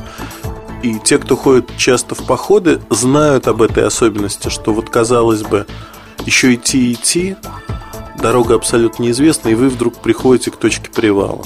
и 0.83 0.99
те, 0.99 1.17
кто 1.17 1.35
ходит 1.35 1.75
часто 1.77 2.15
в 2.15 2.25
походы, 2.25 2.81
знают 2.89 3.47
об 3.47 3.61
этой 3.61 3.85
особенности, 3.85 4.49
что 4.49 4.73
вот 4.73 4.89
казалось 4.89 5.43
бы, 5.43 5.65
еще 6.25 6.53
идти 6.53 6.93
идти, 6.93 7.35
дорога 8.21 8.55
абсолютно 8.55 9.03
неизвестна, 9.03 9.49
и 9.49 9.55
вы 9.55 9.69
вдруг 9.69 9.95
приходите 10.01 10.51
к 10.51 10.57
точке 10.57 10.89
привала. 10.89 11.45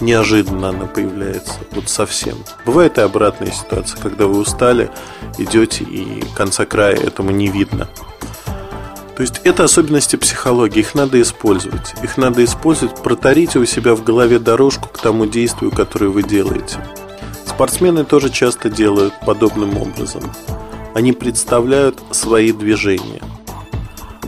Неожиданно 0.00 0.70
она 0.70 0.86
появляется, 0.86 1.54
вот 1.72 1.90
совсем. 1.90 2.38
Бывает 2.64 2.96
и 2.96 3.02
обратная 3.02 3.50
ситуация, 3.50 4.00
когда 4.00 4.26
вы 4.26 4.38
устали, 4.38 4.90
идете 5.36 5.84
и 5.84 6.24
конца 6.34 6.64
края 6.64 6.96
этому 6.96 7.30
не 7.32 7.48
видно. 7.48 7.88
То 9.16 9.22
есть 9.22 9.42
это 9.44 9.64
особенности 9.64 10.16
психологии, 10.16 10.80
их 10.80 10.94
надо 10.94 11.20
использовать. 11.20 11.94
Их 12.02 12.16
надо 12.16 12.42
использовать, 12.42 13.02
проторите 13.02 13.58
у 13.58 13.66
себя 13.66 13.94
в 13.94 14.02
голове 14.02 14.38
дорожку 14.38 14.88
к 14.88 14.98
тому 14.98 15.26
действию, 15.26 15.70
которое 15.70 16.08
вы 16.08 16.22
делаете. 16.22 16.78
Спортсмены 17.50 18.04
тоже 18.04 18.30
часто 18.30 18.70
делают 18.70 19.12
подобным 19.26 19.76
образом. 19.76 20.22
Они 20.94 21.12
представляют 21.12 22.00
свои 22.12 22.52
движения. 22.52 23.20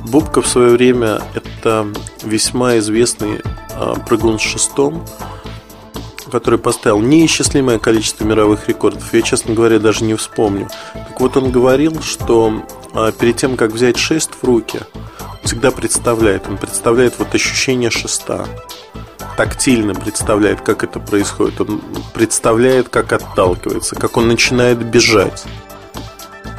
Бубка 0.09 0.43
в 0.43 0.49
свое 0.49 0.71
время 0.71 1.23
это 1.33 1.87
весьма 2.25 2.79
известный 2.79 3.41
а, 3.75 3.95
прыгун 3.95 4.41
с 4.41 4.43
шестом, 4.43 5.07
который 6.31 6.59
поставил 6.59 7.01
неисчислимое 7.01 7.79
количество 7.79 8.25
мировых 8.25 8.69
рекордов. 8.69 9.15
Я, 9.15 9.23
честно 9.23 9.55
говоря, 9.55 9.79
даже 9.79 10.05
не 10.05 10.15
вспомню. 10.15 10.69
Так 10.93 11.21
вот, 11.21 11.37
он 11.37 11.53
говорил, 11.53 12.03
что 12.03 12.67
а, 12.93 13.13
перед 13.13 13.37
тем, 13.37 13.57
как 13.57 13.71
взять 13.71 13.97
шест 13.99 14.33
в 14.35 14.45
руки, 14.45 14.81
всегда 15.45 15.71
представляет, 15.71 16.49
он 16.49 16.59
представляет 16.59 17.19
вот 17.19 17.35
ощущение 17.35 17.91
шеста 17.91 18.47
тактильно 19.37 19.95
представляет, 19.95 20.61
как 20.61 20.85
это 20.85 21.01
происходит. 21.01 21.61
Он 21.61 21.81
представляет, 22.15 22.89
как 22.89 23.13
отталкивается, 23.13 23.97
как 23.97 24.17
он 24.17 24.29
начинает 24.29 24.79
бежать, 24.85 25.45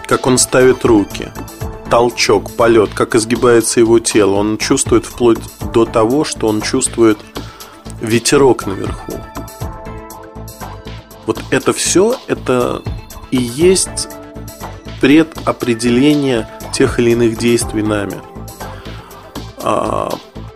как 0.08 0.27
он 0.27 0.38
ставит 0.38 0.86
руки, 0.86 1.32
толчок, 1.89 2.51
полет, 2.56 2.92
как 2.94 3.15
изгибается 3.15 3.80
его 3.80 4.00
тело. 4.00 4.36
Он 4.36 4.58
чувствует 4.58 5.06
вплоть 5.06 5.39
до 5.74 5.86
того, 5.86 6.24
что 6.24 6.48
он 6.48 6.62
чувствует 6.62 7.18
ветерок 8.01 8.65
наверху. 8.65 9.13
Вот 11.25 11.42
это 11.51 11.72
все, 11.74 12.15
это 12.27 12.82
и 13.32 13.38
есть 13.38 14.10
предопределение 15.00 16.50
тех 16.74 17.00
или 17.00 17.12
иных 17.12 17.38
действий 17.38 17.84
нами. 17.84 18.22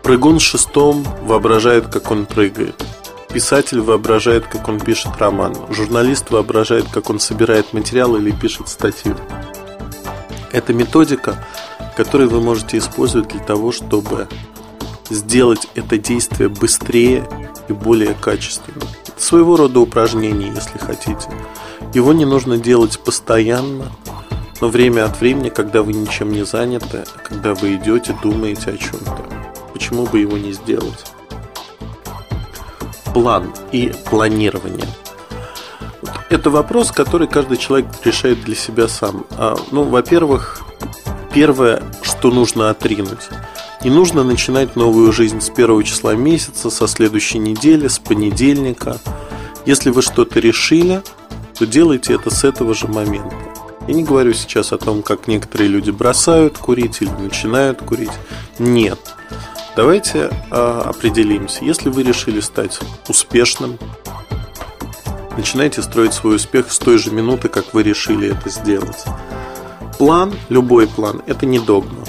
А, 0.07 0.09
Прыгун 0.09 0.39
шестом 0.39 1.05
воображает, 1.23 1.87
как 1.87 2.11
он 2.11 2.25
прыгает. 2.25 2.81
Писатель 3.33 3.81
воображает, 3.81 4.47
как 4.47 4.69
он 4.69 4.79
пишет 4.79 5.11
роман. 5.19 5.53
Журналист 5.69 6.31
воображает, 6.31 6.85
как 6.89 7.09
он 7.09 7.19
собирает 7.19 7.73
материал 7.73 8.15
или 8.15 8.31
пишет 8.31 8.69
статью. 8.69 9.17
Это 10.53 10.73
методика, 10.73 11.45
которую 11.97 12.29
вы 12.29 12.39
можете 12.39 12.77
использовать 12.77 13.27
для 13.27 13.41
того, 13.41 13.73
чтобы 13.73 14.29
сделать 15.09 15.67
это 15.75 15.97
действие 15.97 16.47
быстрее 16.47 17.27
и 17.67 17.73
более 17.73 18.13
качественно. 18.13 18.85
Это 19.05 19.21
своего 19.21 19.57
рода 19.57 19.81
упражнение, 19.81 20.53
если 20.55 20.77
хотите. 20.77 21.29
Его 21.93 22.13
не 22.13 22.23
нужно 22.23 22.57
делать 22.57 22.97
постоянно, 22.97 23.91
но 24.61 24.69
время 24.69 25.03
от 25.03 25.19
времени, 25.19 25.49
когда 25.49 25.83
вы 25.83 25.91
ничем 25.91 26.31
не 26.31 26.45
заняты, 26.45 27.03
когда 27.27 27.53
вы 27.53 27.75
идете, 27.75 28.17
думаете 28.23 28.71
о 28.71 28.77
чем-то 28.77 29.36
почему 29.77 30.07
бы 30.07 30.19
его 30.19 30.39
не 30.39 30.53
сделать? 30.53 31.05
План 33.13 33.53
и 33.71 33.93
планирование. 34.09 34.87
Это 36.31 36.49
вопрос, 36.49 36.91
который 36.91 37.27
каждый 37.27 37.57
человек 37.57 37.85
решает 38.03 38.41
для 38.43 38.55
себя 38.55 38.87
сам. 38.87 39.27
А, 39.31 39.55
ну, 39.69 39.83
во-первых, 39.83 40.63
первое, 41.31 41.83
что 42.01 42.31
нужно 42.31 42.71
отринуть. 42.71 43.29
Не 43.83 43.91
нужно 43.91 44.23
начинать 44.23 44.75
новую 44.75 45.13
жизнь 45.13 45.41
с 45.41 45.51
первого 45.51 45.83
числа 45.83 46.15
месяца, 46.15 46.71
со 46.71 46.87
следующей 46.87 47.37
недели, 47.37 47.87
с 47.87 47.99
понедельника. 47.99 48.97
Если 49.67 49.91
вы 49.91 50.01
что-то 50.01 50.39
решили, 50.39 51.03
то 51.55 51.67
делайте 51.67 52.15
это 52.15 52.31
с 52.31 52.43
этого 52.43 52.73
же 52.73 52.87
момента. 52.87 53.35
Я 53.87 53.93
не 53.93 54.03
говорю 54.03 54.33
сейчас 54.33 54.73
о 54.73 54.79
том, 54.79 55.03
как 55.03 55.27
некоторые 55.27 55.69
люди 55.69 55.91
бросают 55.91 56.57
курить 56.57 56.97
или 57.01 57.11
начинают 57.11 57.83
курить. 57.83 58.11
Нет. 58.57 58.99
Давайте 59.77 60.31
э, 60.49 60.81
определимся. 60.85 61.63
Если 61.63 61.89
вы 61.89 62.01
решили 62.01 62.39
стать 62.39 62.79
успешным, 63.07 63.77
начинайте 65.37 65.83
строить 65.83 66.13
свой 66.13 66.37
успех 66.37 66.71
с 66.71 66.79
той 66.79 66.97
же 66.97 67.11
минуты, 67.11 67.47
как 67.47 67.75
вы 67.75 67.83
решили 67.83 68.35
это 68.35 68.49
сделать. 68.49 69.05
План, 69.99 70.33
любой 70.49 70.87
план, 70.87 71.21
это 71.27 71.45
не 71.45 71.59
догма. 71.59 72.03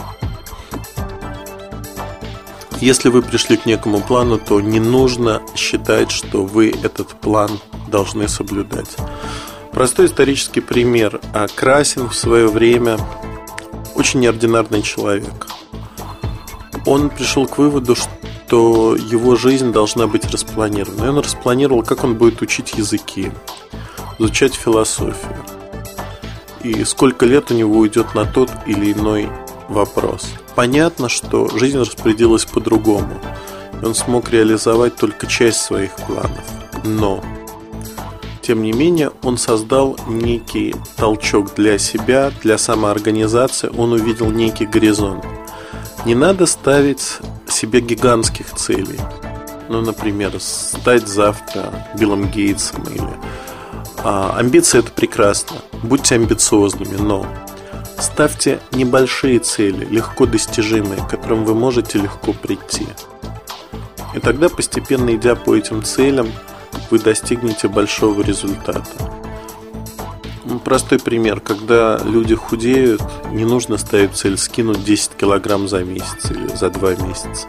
Если 2.81 3.11
вы 3.11 3.21
пришли 3.21 3.59
к 3.59 3.67
некому 3.67 4.01
плану, 4.01 4.39
то 4.39 4.63
не 4.63 4.81
нужно 4.81 5.43
считать, 5.55 6.11
что 6.11 6.47
вы 6.47 6.71
этот 6.71 7.09
план 7.21 7.51
должны 7.89 8.29
соблюдать. 8.29 8.97
Простой 9.73 10.07
исторический 10.07 10.63
пример. 10.63 11.21
А 11.35 11.49
Красин 11.49 12.09
в 12.09 12.15
свое 12.15 12.49
время 12.49 12.97
очень 13.95 14.21
неординарный 14.21 14.81
человек. 14.81 15.49
Он 16.88 17.11
пришел 17.11 17.47
к 17.47 17.59
выводу, 17.59 17.95
что 17.95 18.97
его 18.97 19.37
жизнь 19.37 19.73
должна 19.73 20.07
быть 20.07 20.25
распланирована. 20.33 21.04
И 21.04 21.09
он 21.09 21.18
распланировал, 21.18 21.83
как 21.83 22.02
он 22.02 22.14
будет 22.14 22.40
учить 22.40 22.78
языки, 22.78 23.30
изучать 24.18 24.54
философию. 24.54 25.37
И 26.64 26.85
сколько 26.85 27.26
лет 27.26 27.50
у 27.50 27.54
него 27.54 27.76
уйдет 27.76 28.14
на 28.14 28.25
тот 28.25 28.50
или 28.66 28.95
иной 28.95 29.28
вопрос. 29.68 30.30
Понятно, 30.54 31.11
что 31.11 31.49
жизнь 31.59 31.78
распорядилась 31.78 32.47
по-другому. 32.47 33.21
И 33.83 33.85
он 33.85 33.95
смог 33.95 34.30
реализовать 34.30 34.97
только 34.97 35.26
часть 35.26 35.61
своих 35.61 35.95
планов. 35.95 36.42
Но, 36.85 37.23
тем 38.40 38.62
не 38.62 38.73
менее, 38.73 39.11
он 39.23 39.37
создал 39.37 39.99
некий 40.09 40.75
толчок 40.97 41.54
для 41.54 41.76
себя, 41.76 42.33
для 42.42 42.57
самоорганизации. 42.57 43.71
Он 43.76 43.92
увидел 43.92 44.30
некий 44.30 44.64
горизонт. 44.64 45.23
Не 46.05 46.14
надо 46.14 46.47
ставить 46.47 47.19
себе 47.49 47.81
гигантских 47.81 48.55
целей. 48.55 49.00
Ну, 49.69 49.81
например, 49.81 50.33
стать 50.40 51.07
завтра 51.09 51.87
Биллом 51.99 52.31
Гейтсом 52.31 52.83
или... 52.85 53.11
А, 54.05 54.37
амбиции 54.38 54.78
это 54.78 54.93
прекрасно. 54.93 55.57
Будьте 55.83 56.14
амбициозными, 56.14 56.97
но 56.97 57.26
Ставьте 57.99 58.61
небольшие 58.71 59.40
цели, 59.40 59.85
легко 59.85 60.25
достижимые, 60.25 61.02
к 61.02 61.09
которым 61.09 61.45
вы 61.45 61.55
можете 61.55 61.99
легко 61.99 62.33
прийти. 62.33 62.87
И 64.14 64.21
тогда, 64.21 64.49
постепенно 64.49 65.14
идя 65.17 65.35
по 65.35 65.57
этим 65.57 65.83
целям, 65.83 66.28
вы 66.90 67.00
достигнете 67.00 67.67
большого 67.67 68.23
результата. 68.23 69.18
Ну, 70.49 70.59
простой 70.59 70.99
пример. 70.99 71.40
Когда 71.40 71.99
люди 71.99 72.35
худеют, 72.35 73.02
не 73.33 73.45
нужно 73.45 73.76
ставить 73.76 74.14
цель 74.14 74.38
скинуть 74.38 74.83
10 74.83 75.11
килограмм 75.11 75.69
за 75.69 75.85
месяц 75.85 76.31
или 76.31 76.47
за 76.49 76.71
2 76.71 76.95
месяца. 76.95 77.47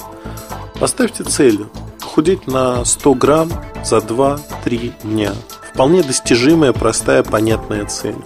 Поставьте 0.82 1.24
цель 1.24 1.66
худеть 2.02 2.46
на 2.48 2.84
100 2.84 3.14
грамм 3.14 3.52
за 3.86 3.98
2-3 4.00 4.94
дня. 5.04 5.34
Вполне 5.74 6.04
достижимая, 6.04 6.74
простая, 6.74 7.24
понятная 7.24 7.86
цель. 7.86 8.18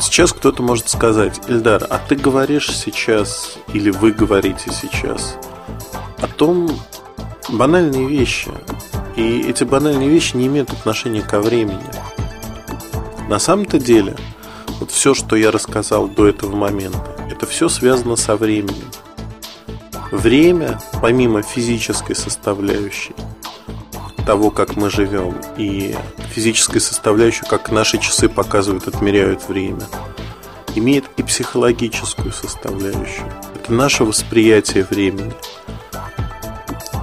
Сейчас 0.00 0.32
кто-то 0.32 0.64
может 0.64 0.88
сказать, 0.88 1.40
Эльдар, 1.46 1.86
а 1.88 1.98
ты 1.98 2.16
говоришь 2.16 2.76
сейчас, 2.76 3.56
или 3.72 3.90
вы 3.90 4.10
говорите 4.10 4.72
сейчас 4.72 5.36
о 6.20 6.26
том 6.26 6.68
банальные 7.48 8.08
вещи. 8.08 8.50
И 9.14 9.42
эти 9.42 9.62
банальные 9.62 10.08
вещи 10.08 10.36
не 10.36 10.48
имеют 10.48 10.72
отношения 10.72 11.22
ко 11.22 11.40
времени. 11.40 11.78
На 13.28 13.38
самом-то 13.38 13.78
деле, 13.78 14.16
вот 14.80 14.90
все, 14.90 15.14
что 15.14 15.36
я 15.36 15.50
рассказал 15.50 16.08
до 16.08 16.28
этого 16.28 16.54
момента, 16.54 17.16
это 17.30 17.46
все 17.46 17.68
связано 17.68 18.16
со 18.16 18.36
временем. 18.36 18.90
Время, 20.10 20.80
помимо 21.00 21.42
физической 21.42 22.14
составляющей, 22.14 23.14
того, 24.26 24.50
как 24.50 24.76
мы 24.76 24.90
живем, 24.90 25.36
и 25.56 25.96
физической 26.30 26.80
составляющей, 26.80 27.44
как 27.48 27.70
наши 27.70 27.98
часы 27.98 28.28
показывают, 28.28 28.86
отмеряют 28.86 29.48
время, 29.48 29.82
имеет 30.74 31.04
и 31.16 31.22
психологическую 31.22 32.32
составляющую. 32.32 33.26
Это 33.54 33.72
наше 33.72 34.04
восприятие 34.04 34.84
времени. 34.84 35.32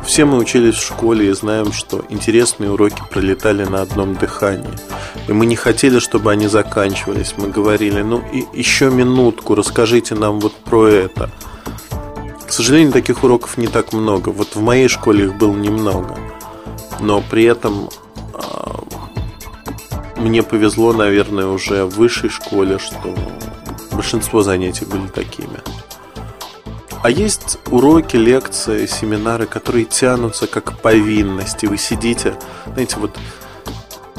Все 0.05 0.25
мы 0.25 0.37
учились 0.37 0.75
в 0.75 0.85
школе 0.85 1.29
и 1.29 1.33
знаем, 1.33 1.71
что 1.71 2.03
интересные 2.09 2.71
уроки 2.71 3.01
пролетали 3.11 3.63
на 3.63 3.81
одном 3.81 4.15
дыхании. 4.15 4.73
И 5.29 5.31
мы 5.31 5.45
не 5.45 5.55
хотели, 5.55 5.99
чтобы 5.99 6.31
они 6.31 6.47
заканчивались. 6.47 7.35
Мы 7.37 7.47
говорили, 7.47 8.01
ну 8.01 8.21
и 8.33 8.45
еще 8.51 8.89
минутку, 8.89 9.55
расскажите 9.55 10.15
нам 10.15 10.41
вот 10.41 10.53
про 10.53 10.87
это. 10.87 11.29
К 12.45 12.51
сожалению, 12.51 12.91
таких 12.91 13.23
уроков 13.23 13.57
не 13.57 13.67
так 13.67 13.93
много. 13.93 14.29
Вот 14.29 14.55
в 14.55 14.61
моей 14.61 14.89
школе 14.89 15.25
их 15.25 15.37
было 15.37 15.55
немного 15.55 16.17
но 16.99 17.21
при 17.21 17.45
этом 17.45 17.89
а, 18.33 18.79
мне 20.17 20.43
повезло, 20.43 20.93
наверное, 20.93 21.47
уже 21.47 21.85
в 21.85 21.95
высшей 21.95 22.29
школе, 22.29 22.77
что 22.79 23.15
большинство 23.91 24.41
занятий 24.41 24.85
были 24.85 25.07
такими. 25.07 25.59
А 27.01 27.09
есть 27.09 27.59
уроки, 27.71 28.17
лекции, 28.17 28.85
семинары, 28.85 29.45
которые 29.45 29.85
тянутся 29.85 30.47
как 30.47 30.79
повинность, 30.79 31.63
и 31.63 31.67
вы 31.67 31.77
сидите, 31.77 32.37
знаете, 32.65 32.97
вот 32.97 33.17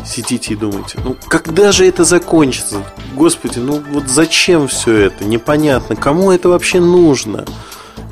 сидите 0.04 0.54
и 0.54 0.56
думаете, 0.56 0.98
ну 1.04 1.16
когда 1.28 1.72
же 1.72 1.86
это 1.86 2.04
закончится? 2.04 2.84
Господи, 3.14 3.58
ну 3.58 3.82
вот 3.90 4.08
зачем 4.08 4.68
все 4.68 4.94
это? 4.96 5.24
Непонятно, 5.24 5.96
кому 5.96 6.30
это 6.30 6.48
вообще 6.48 6.80
нужно? 6.80 7.44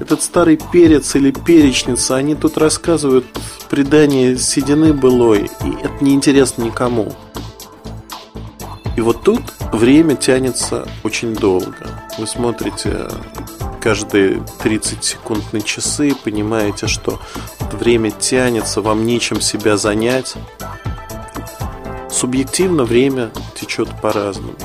Этот 0.00 0.22
старый 0.22 0.60
перец 0.72 1.16
или 1.16 1.32
перечница, 1.32 2.16
они 2.16 2.34
тут 2.34 2.56
рассказывают 2.56 3.26
предание 3.68 4.36
седины 4.38 4.92
былой, 4.92 5.50
и 5.64 5.70
это 5.82 6.04
неинтересно 6.04 6.62
никому. 6.62 7.12
И 8.96 9.00
вот 9.00 9.22
тут 9.22 9.40
время 9.72 10.16
тянется 10.16 10.88
очень 11.04 11.34
долго. 11.34 11.74
Вы 12.18 12.26
смотрите 12.26 13.08
каждые 13.80 14.42
30 14.62 15.04
секунд 15.04 15.52
на 15.52 15.60
часы, 15.60 16.14
понимаете, 16.24 16.88
что 16.88 17.20
время 17.72 18.10
тянется, 18.10 18.82
вам 18.82 19.06
нечем 19.06 19.40
себя 19.40 19.76
занять. 19.76 20.34
Субъективно 22.18 22.82
время 22.82 23.30
течет 23.54 23.88
по-разному. 24.02 24.56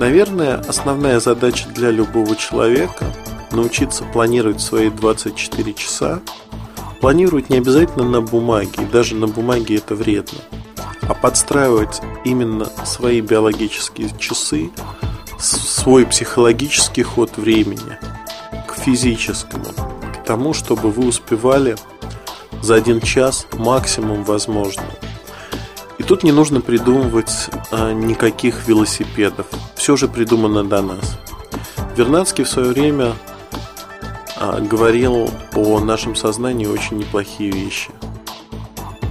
Наверное, 0.00 0.56
основная 0.56 1.20
задача 1.20 1.68
для 1.68 1.92
любого 1.92 2.34
человека– 2.34 3.04
научиться 3.52 4.02
планировать 4.02 4.60
свои 4.60 4.90
24 4.90 5.74
часа, 5.74 6.20
планировать 7.00 7.50
не 7.50 7.58
обязательно 7.58 8.02
на 8.02 8.20
бумаге, 8.20 8.82
и 8.82 8.84
даже 8.84 9.14
на 9.14 9.28
бумаге 9.28 9.76
это 9.76 9.94
вредно, 9.94 10.40
а 11.02 11.14
подстраивать 11.14 12.02
именно 12.24 12.68
свои 12.84 13.20
биологические 13.20 14.10
часы, 14.18 14.72
свой 15.38 16.04
психологический 16.04 17.04
ход 17.04 17.36
времени 17.36 17.96
к 18.66 18.74
физическому, 18.74 19.66
к 20.12 20.24
тому, 20.26 20.52
чтобы 20.52 20.90
вы 20.90 21.06
успевали 21.06 21.76
за 22.60 22.74
один 22.74 23.00
час 23.00 23.46
максимум 23.52 24.24
возможного. 24.24 24.90
И 25.98 26.02
тут 26.02 26.22
не 26.22 26.32
нужно 26.32 26.60
придумывать 26.60 27.50
а, 27.70 27.92
никаких 27.92 28.66
велосипедов. 28.66 29.46
Все 29.76 29.96
же 29.96 30.08
придумано 30.08 30.64
до 30.64 30.82
нас. 30.82 31.18
Вернадский 31.96 32.44
в 32.44 32.48
свое 32.48 32.70
время 32.70 33.14
а, 34.36 34.60
говорил 34.60 35.30
о 35.54 35.78
нашем 35.80 36.16
сознании 36.16 36.66
очень 36.66 36.98
неплохие 36.98 37.50
вещи. 37.50 37.90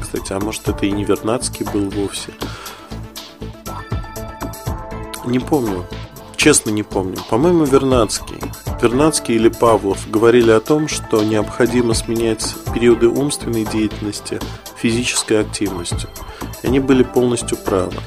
Кстати, 0.01 0.33
а 0.33 0.39
может 0.39 0.67
это 0.67 0.85
и 0.85 0.91
не 0.91 1.05
Вернадский 1.05 1.65
был 1.65 1.89
вовсе? 1.89 2.33
Не 5.25 5.39
помню. 5.39 5.85
Честно 6.35 6.71
не 6.71 6.83
помню. 6.83 7.15
По-моему, 7.29 7.63
Вернадский. 7.63 8.41
Вернадский 8.81 9.35
или 9.35 9.47
Павлов 9.47 10.09
говорили 10.11 10.51
о 10.51 10.59
том, 10.59 10.89
что 10.89 11.23
необходимо 11.23 11.93
сменять 11.93 12.53
периоды 12.73 13.07
умственной 13.07 13.63
деятельности 13.63 14.41
физической 14.75 15.39
активностью. 15.39 16.09
Они 16.63 16.79
были 16.79 17.03
полностью 17.03 17.57
правы. 17.57 17.97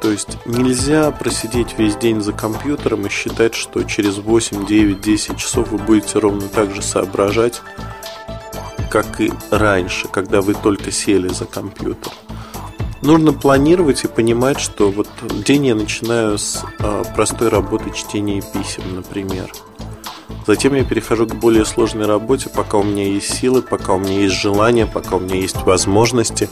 То 0.00 0.10
есть 0.10 0.38
нельзя 0.46 1.10
просидеть 1.10 1.74
весь 1.76 1.96
день 1.96 2.22
за 2.22 2.32
компьютером 2.32 3.06
и 3.06 3.10
считать, 3.10 3.54
что 3.54 3.82
через 3.82 4.16
8, 4.16 4.66
9, 4.66 5.00
10 5.00 5.36
часов 5.36 5.70
вы 5.70 5.78
будете 5.78 6.18
ровно 6.18 6.48
так 6.48 6.74
же 6.74 6.80
соображать, 6.80 7.60
как 8.90 9.20
и 9.20 9.30
раньше, 9.50 10.08
когда 10.08 10.40
вы 10.40 10.54
только 10.54 10.90
сели 10.90 11.28
за 11.28 11.44
компьютер. 11.44 12.12
Нужно 13.02 13.32
планировать 13.32 14.04
и 14.04 14.08
понимать, 14.08 14.60
что 14.60 14.90
вот 14.90 15.08
день 15.44 15.66
я 15.66 15.74
начинаю 15.74 16.38
с 16.38 16.64
э, 16.78 17.02
простой 17.14 17.48
работы 17.48 17.90
чтения 17.94 18.42
писем, 18.42 18.82
например. 18.94 19.50
Затем 20.46 20.74
я 20.74 20.84
перехожу 20.84 21.26
к 21.26 21.34
более 21.34 21.64
сложной 21.64 22.06
работе, 22.06 22.50
пока 22.54 22.78
у 22.78 22.82
меня 22.82 23.04
есть 23.04 23.32
силы, 23.34 23.62
пока 23.62 23.94
у 23.94 23.98
меня 23.98 24.20
есть 24.20 24.34
желание, 24.34 24.86
пока 24.86 25.16
у 25.16 25.20
меня 25.20 25.36
есть 25.36 25.56
возможности 25.62 26.50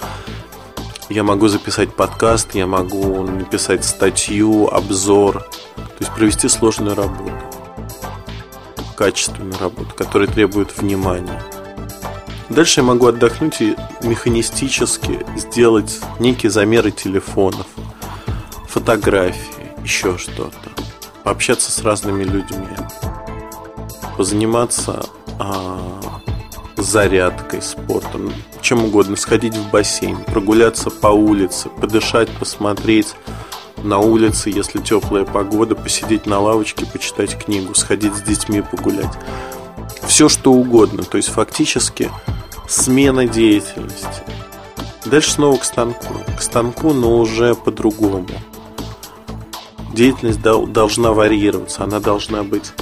я 1.09 1.25
могу 1.25 1.49
записать 1.49 1.95
подкаст, 1.95 2.55
я 2.55 2.67
могу 2.67 3.23
написать 3.23 3.85
статью, 3.85 4.69
обзор, 4.69 5.41
то 5.75 6.01
есть 6.01 6.13
провести 6.13 6.49
сложную 6.49 6.95
работу, 6.95 7.33
качественную 8.97 9.59
работу, 9.59 9.95
которая 9.97 10.29
требует 10.29 10.77
внимания. 10.77 11.43
Дальше 12.51 12.81
я 12.81 12.85
могу 12.85 13.07
отдохнуть 13.07 13.61
и 13.61 13.77
механистически 14.03 15.25
сделать 15.37 15.99
некие 16.19 16.51
замеры 16.51 16.91
телефонов, 16.91 17.67
фотографии, 18.69 19.73
еще 19.83 20.19
что-то, 20.19 20.71
пообщаться 21.25 21.71
с 21.71 21.83
разными 21.83 22.25
людьми. 22.25 22.67
позаниматься 24.17 25.07
а, 25.39 25.98
зарядкой, 26.83 27.63
спортом, 27.63 28.33
чем 28.61 28.85
угодно, 28.85 29.17
сходить 29.17 29.57
в 29.57 29.71
бассейн, 29.71 30.17
прогуляться 30.25 30.91
по 30.91 31.09
улице, 31.09 31.69
подышать, 31.69 32.29
посмотреть 32.31 33.15
на 33.83 33.99
улице, 33.99 34.51
если 34.51 34.81
теплая 34.81 35.25
погода, 35.25 35.75
посидеть 35.75 36.27
на 36.27 36.41
лавочке, 36.41 36.87
почитать 36.87 37.39
книгу, 37.39 37.75
сходить 37.75 38.15
с 38.15 38.23
детьми 38.23 38.61
погулять. 38.61 39.13
Все 40.07 40.29
что 40.29 40.53
угодно, 40.53 41.03
то 41.03 41.17
есть 41.17 41.29
фактически 41.29 42.11
смена 42.69 43.27
деятельности. 43.27 44.23
Дальше 45.05 45.33
снова 45.33 45.57
к 45.57 45.65
станку. 45.65 46.15
К 46.37 46.43
станку, 46.43 46.93
но 46.93 47.19
уже 47.19 47.55
по-другому. 47.55 48.27
Деятельность 49.95 50.41
должна 50.41 51.13
варьироваться, 51.13 51.85
она 51.85 51.99
должна 52.01 52.43
быть 52.43 52.73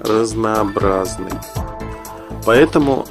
разнообразной. 0.00 1.32
Поэтому 2.46 3.06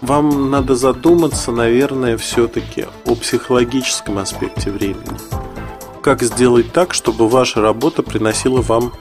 вам 0.00 0.50
надо 0.50 0.74
задуматься, 0.74 1.52
наверное, 1.52 2.16
все-таки 2.16 2.86
о 3.04 3.14
психологическом 3.14 4.18
аспекте 4.18 4.70
времени. 4.70 5.18
Как 6.02 6.22
сделать 6.22 6.72
так, 6.72 6.94
чтобы 6.94 7.28
ваша 7.28 7.60
работа 7.60 8.02
приносила 8.02 8.62
вам 8.62 8.92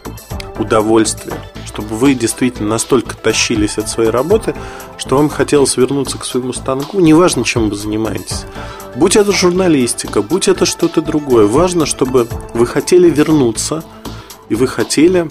удовольствие, 0.58 1.36
чтобы 1.66 1.96
вы 1.96 2.16
действительно 2.16 2.70
настолько 2.70 3.16
тащились 3.16 3.78
от 3.78 3.90
своей 3.90 4.10
работы, 4.10 4.56
что 4.98 5.18
вам 5.18 5.30
хотелось 5.30 5.78
вернуться 5.78 6.18
к 6.18 6.26
своему 6.26 6.54
станку, 6.54 7.00
неважно, 7.00 7.44
чем 7.44 7.70
вы 7.70 7.76
занимаетесь. 7.76 8.46
Будь 8.96 9.18
это 9.18 9.32
журналистика, 9.32 10.22
будь 10.22 10.48
это 10.48 10.66
что-то 10.66 11.02
другое, 11.02 11.48
важно, 11.48 11.86
чтобы 11.86 12.28
вы 12.54 12.66
хотели 12.66 13.10
вернуться, 13.10 13.84
и 14.48 14.56
вы 14.56 14.68
хотели 14.68 15.28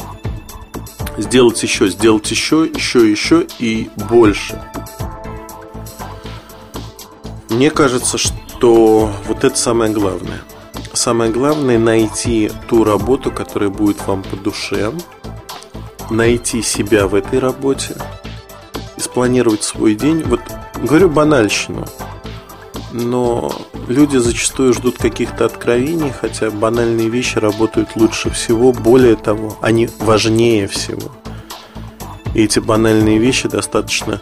сделать 1.16 1.62
еще, 1.62 1.88
сделать 1.88 2.30
еще, 2.30 2.68
еще, 2.72 3.10
еще 3.10 3.46
и 3.58 3.88
больше. 4.08 4.60
Мне 7.54 7.70
кажется, 7.70 8.18
что 8.18 9.08
вот 9.28 9.44
это 9.44 9.56
самое 9.56 9.92
главное. 9.92 10.42
Самое 10.92 11.30
главное 11.30 11.78
найти 11.78 12.50
ту 12.68 12.82
работу, 12.82 13.30
которая 13.30 13.70
будет 13.70 14.04
вам 14.08 14.24
по 14.24 14.34
душе, 14.34 14.92
найти 16.10 16.62
себя 16.62 17.06
в 17.06 17.14
этой 17.14 17.38
работе, 17.38 17.94
спланировать 18.96 19.62
свой 19.62 19.94
день. 19.94 20.24
Вот 20.24 20.40
говорю 20.82 21.08
банальщину, 21.08 21.86
но 22.90 23.54
люди 23.86 24.16
зачастую 24.16 24.72
ждут 24.72 24.98
каких-то 24.98 25.44
откровений, 25.44 26.10
хотя 26.10 26.50
банальные 26.50 27.08
вещи 27.08 27.38
работают 27.38 27.90
лучше 27.94 28.30
всего. 28.30 28.72
Более 28.72 29.14
того, 29.14 29.56
они 29.60 29.88
важнее 30.00 30.66
всего. 30.66 31.12
И 32.34 32.42
эти 32.42 32.58
банальные 32.58 33.18
вещи 33.18 33.46
достаточно 33.46 34.20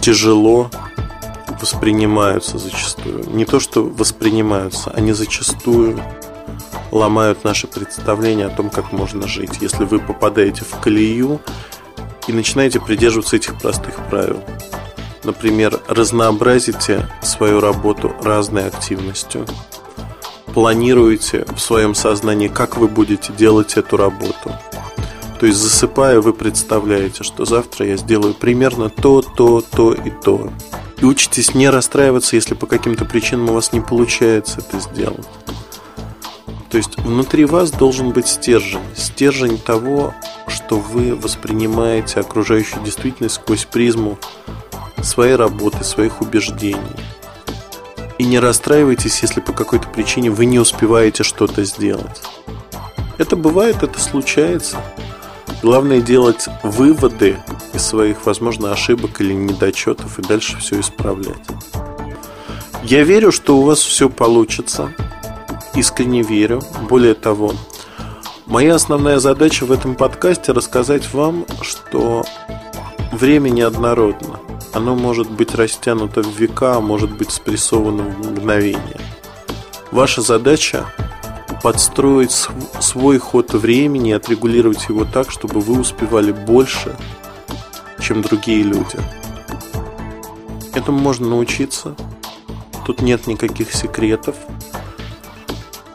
тяжело 0.00 0.72
воспринимаются 1.60 2.58
зачастую. 2.58 3.24
Не 3.30 3.44
то, 3.44 3.60
что 3.60 3.82
воспринимаются, 3.82 4.90
они 4.90 5.12
зачастую 5.12 6.00
ломают 6.92 7.44
наше 7.44 7.66
представление 7.66 8.46
о 8.46 8.50
том, 8.50 8.70
как 8.70 8.92
можно 8.92 9.26
жить. 9.26 9.58
Если 9.60 9.84
вы 9.84 9.98
попадаете 9.98 10.64
в 10.64 10.80
колею 10.80 11.40
и 12.26 12.32
начинаете 12.32 12.80
придерживаться 12.80 13.36
этих 13.36 13.58
простых 13.58 13.94
правил. 14.08 14.42
Например, 15.24 15.80
разнообразите 15.88 17.08
свою 17.22 17.60
работу 17.60 18.14
разной 18.22 18.66
активностью. 18.66 19.46
Планируете 20.54 21.44
в 21.54 21.58
своем 21.58 21.94
сознании, 21.94 22.48
как 22.48 22.76
вы 22.76 22.88
будете 22.88 23.32
делать 23.32 23.76
эту 23.76 23.96
работу. 23.96 24.52
То 25.38 25.46
есть 25.46 25.58
засыпая, 25.58 26.20
вы 26.20 26.32
представляете, 26.32 27.22
что 27.22 27.44
завтра 27.44 27.86
я 27.86 27.96
сделаю 27.96 28.32
примерно 28.32 28.88
то, 28.88 29.20
то, 29.20 29.60
то 29.60 29.92
и 29.92 30.10
то. 30.10 30.50
И 30.98 31.04
учитесь 31.04 31.54
не 31.54 31.68
расстраиваться, 31.68 32.36
если 32.36 32.54
по 32.54 32.66
каким-то 32.66 33.04
причинам 33.04 33.50
у 33.50 33.54
вас 33.54 33.72
не 33.72 33.80
получается 33.80 34.60
это 34.60 34.80
сделать. 34.80 35.26
То 36.70 36.78
есть 36.78 36.96
внутри 36.98 37.44
вас 37.44 37.70
должен 37.70 38.10
быть 38.10 38.26
стержень. 38.26 38.80
Стержень 38.94 39.58
того, 39.58 40.14
что 40.48 40.76
вы 40.76 41.14
воспринимаете 41.14 42.20
окружающую 42.20 42.82
действительность 42.82 43.36
сквозь 43.36 43.64
призму 43.64 44.18
своей 45.02 45.36
работы, 45.36 45.84
своих 45.84 46.20
убеждений. 46.20 46.80
И 48.18 48.24
не 48.24 48.38
расстраивайтесь, 48.38 49.20
если 49.22 49.40
по 49.40 49.52
какой-то 49.52 49.88
причине 49.88 50.30
вы 50.30 50.46
не 50.46 50.58
успеваете 50.58 51.22
что-то 51.22 51.64
сделать. 51.64 52.22
Это 53.18 53.36
бывает, 53.36 53.82
это 53.82 54.00
случается. 54.00 54.78
Главное 55.62 56.00
делать 56.00 56.46
выводы 56.62 57.38
из 57.72 57.82
своих, 57.82 58.26
возможно, 58.26 58.72
ошибок 58.72 59.20
или 59.20 59.32
недочетов 59.32 60.18
и 60.18 60.22
дальше 60.22 60.58
все 60.58 60.80
исправлять. 60.80 61.42
Я 62.84 63.02
верю, 63.02 63.32
что 63.32 63.58
у 63.58 63.62
вас 63.62 63.80
все 63.80 64.08
получится. 64.08 64.92
Искренне 65.74 66.22
верю. 66.22 66.62
Более 66.88 67.14
того, 67.14 67.52
моя 68.46 68.76
основная 68.76 69.18
задача 69.18 69.64
в 69.64 69.72
этом 69.72 69.96
подкасте 69.96 70.52
рассказать 70.52 71.12
вам, 71.12 71.46
что 71.62 72.24
время 73.12 73.48
неоднородно. 73.50 74.40
Оно 74.72 74.94
может 74.94 75.30
быть 75.30 75.54
растянуто 75.54 76.22
в 76.22 76.38
века, 76.38 76.76
а 76.76 76.80
может 76.80 77.10
быть 77.10 77.30
спрессовано 77.30 78.02
в 78.04 78.30
мгновение. 78.30 79.00
Ваша 79.90 80.20
задача 80.20 80.86
подстроить 81.62 82.48
свой 82.80 83.18
ход 83.18 83.52
времени, 83.54 84.12
отрегулировать 84.12 84.88
его 84.88 85.04
так, 85.04 85.30
чтобы 85.30 85.60
вы 85.60 85.80
успевали 85.80 86.32
больше, 86.32 86.96
чем 88.00 88.22
другие 88.22 88.62
люди. 88.62 88.98
Этому 90.74 90.98
можно 90.98 91.28
научиться. 91.28 91.94
Тут 92.84 93.00
нет 93.00 93.26
никаких 93.26 93.72
секретов. 93.72 94.36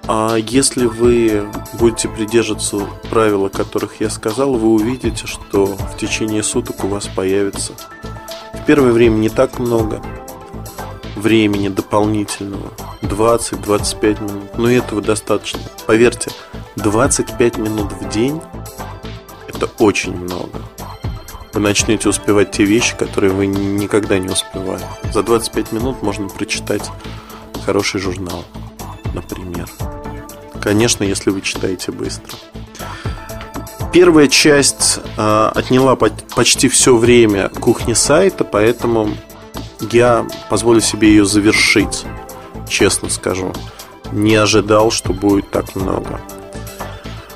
А 0.07 0.35
если 0.35 0.87
вы 0.87 1.47
будете 1.79 2.09
придерживаться 2.09 2.87
правил, 3.09 3.45
о 3.45 3.49
которых 3.49 4.01
я 4.01 4.09
сказал, 4.09 4.55
вы 4.55 4.69
увидите, 4.69 5.25
что 5.27 5.65
в 5.65 5.97
течение 5.97 6.43
суток 6.43 6.83
у 6.83 6.87
вас 6.87 7.07
появится 7.07 7.73
в 8.61 8.65
первое 8.65 8.91
время 8.91 9.15
не 9.15 9.29
так 9.29 9.57
много 9.57 10.01
времени 11.15 11.67
дополнительного 11.67 12.71
20-25 13.01 14.23
минут. 14.23 14.57
Но 14.57 14.69
этого 14.69 15.01
достаточно. 15.01 15.61
Поверьте, 15.87 16.31
25 16.77 17.57
минут 17.57 17.91
в 17.91 18.09
день 18.09 18.41
это 19.47 19.67
очень 19.79 20.15
много. 20.15 20.61
Вы 21.53 21.59
начнете 21.59 22.09
успевать 22.09 22.51
те 22.51 22.63
вещи, 22.63 22.95
которые 22.95 23.33
вы 23.33 23.45
никогда 23.45 24.17
не 24.17 24.29
успевали. 24.29 24.83
За 25.13 25.21
25 25.21 25.71
минут 25.73 26.01
можно 26.01 26.29
прочитать 26.29 26.89
хороший 27.65 27.99
журнал, 27.99 28.45
например. 29.13 29.69
Конечно, 30.61 31.03
если 31.03 31.29
вы 31.29 31.41
читаете 31.41 31.91
быстро. 31.91 32.37
Первая 33.91 34.29
часть 34.29 34.99
э, 35.17 35.51
отняла 35.53 35.95
почти 35.95 36.69
все 36.69 36.95
время 36.95 37.49
кухни 37.49 37.93
сайта, 37.93 38.45
поэтому 38.45 39.09
я 39.91 40.25
позволю 40.49 40.79
себе 40.79 41.09
ее 41.09 41.25
завершить 41.25 42.05
честно 42.71 43.09
скажу. 43.09 43.53
Не 44.11 44.35
ожидал, 44.35 44.89
что 44.89 45.13
будет 45.13 45.51
так 45.51 45.75
много. 45.75 46.19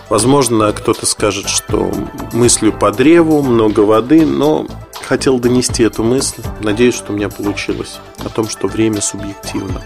Возможно, 0.09 0.71
кто-то 0.71 1.05
скажет, 1.05 1.47
что 1.47 1.91
мыслю 2.31 2.71
по 2.71 2.91
древу, 2.91 3.41
много 3.41 3.81
воды, 3.81 4.25
но 4.25 4.65
хотел 5.01 5.39
донести 5.39 5.83
эту 5.83 6.03
мысль. 6.03 6.41
Надеюсь, 6.61 6.95
что 6.95 7.11
у 7.11 7.15
меня 7.15 7.29
получилось. 7.29 7.99
О 8.23 8.29
том, 8.29 8.47
что 8.47 8.67
время 8.67 9.01
субъективно. 9.01 9.81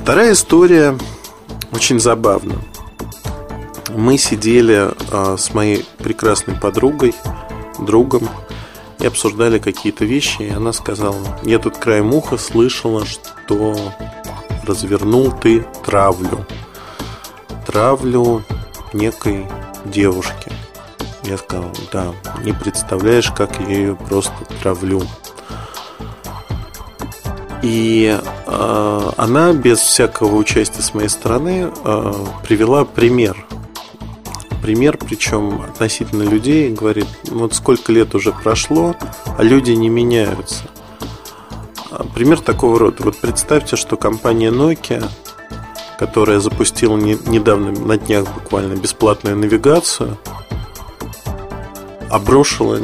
Вторая 0.00 0.32
история 0.32 0.96
очень 1.72 2.00
забавна. 2.00 2.54
Мы 3.90 4.18
сидели 4.18 4.90
а, 5.10 5.36
с 5.36 5.52
моей 5.52 5.84
прекрасной 5.98 6.54
подругой, 6.54 7.14
другом, 7.78 8.28
и 8.98 9.06
обсуждали 9.06 9.58
какие-то 9.58 10.04
вещи, 10.04 10.42
и 10.42 10.50
она 10.50 10.72
сказала, 10.72 11.38
я 11.42 11.58
тут 11.58 11.76
краем 11.76 12.14
уха 12.14 12.38
слышала, 12.38 13.04
что 13.04 13.76
развернул 14.64 15.32
ты 15.32 15.66
травлю. 15.84 16.46
Травлю 17.66 18.42
некой 18.92 19.46
девушки. 19.84 20.52
Я 21.24 21.38
сказал, 21.38 21.72
да, 21.92 22.12
не 22.44 22.52
представляешь, 22.52 23.30
как 23.30 23.60
я 23.60 23.68
ее 23.68 23.96
просто 23.96 24.32
травлю. 24.62 25.02
И 27.62 28.16
э, 28.46 29.10
она 29.16 29.52
без 29.52 29.78
всякого 29.78 30.36
участия 30.36 30.82
с 30.82 30.94
моей 30.94 31.08
стороны 31.08 31.72
э, 31.84 32.12
привела 32.44 32.84
пример 32.84 33.44
пример, 34.66 34.98
причем 34.98 35.62
относительно 35.62 36.24
людей, 36.24 36.72
говорит, 36.72 37.06
вот 37.26 37.54
сколько 37.54 37.92
лет 37.92 38.16
уже 38.16 38.32
прошло, 38.32 38.96
а 39.38 39.44
люди 39.44 39.70
не 39.70 39.88
меняются. 39.88 40.64
А, 41.92 42.02
пример 42.02 42.40
такого 42.40 42.76
рода. 42.76 42.96
Вот 43.04 43.16
представьте, 43.16 43.76
что 43.76 43.96
компания 43.96 44.50
Nokia, 44.50 45.08
которая 46.00 46.40
запустила 46.40 46.96
недавно, 46.96 47.70
на 47.70 47.96
днях 47.96 48.24
буквально, 48.34 48.74
бесплатную 48.74 49.36
навигацию, 49.36 50.18
обрушила, 52.10 52.80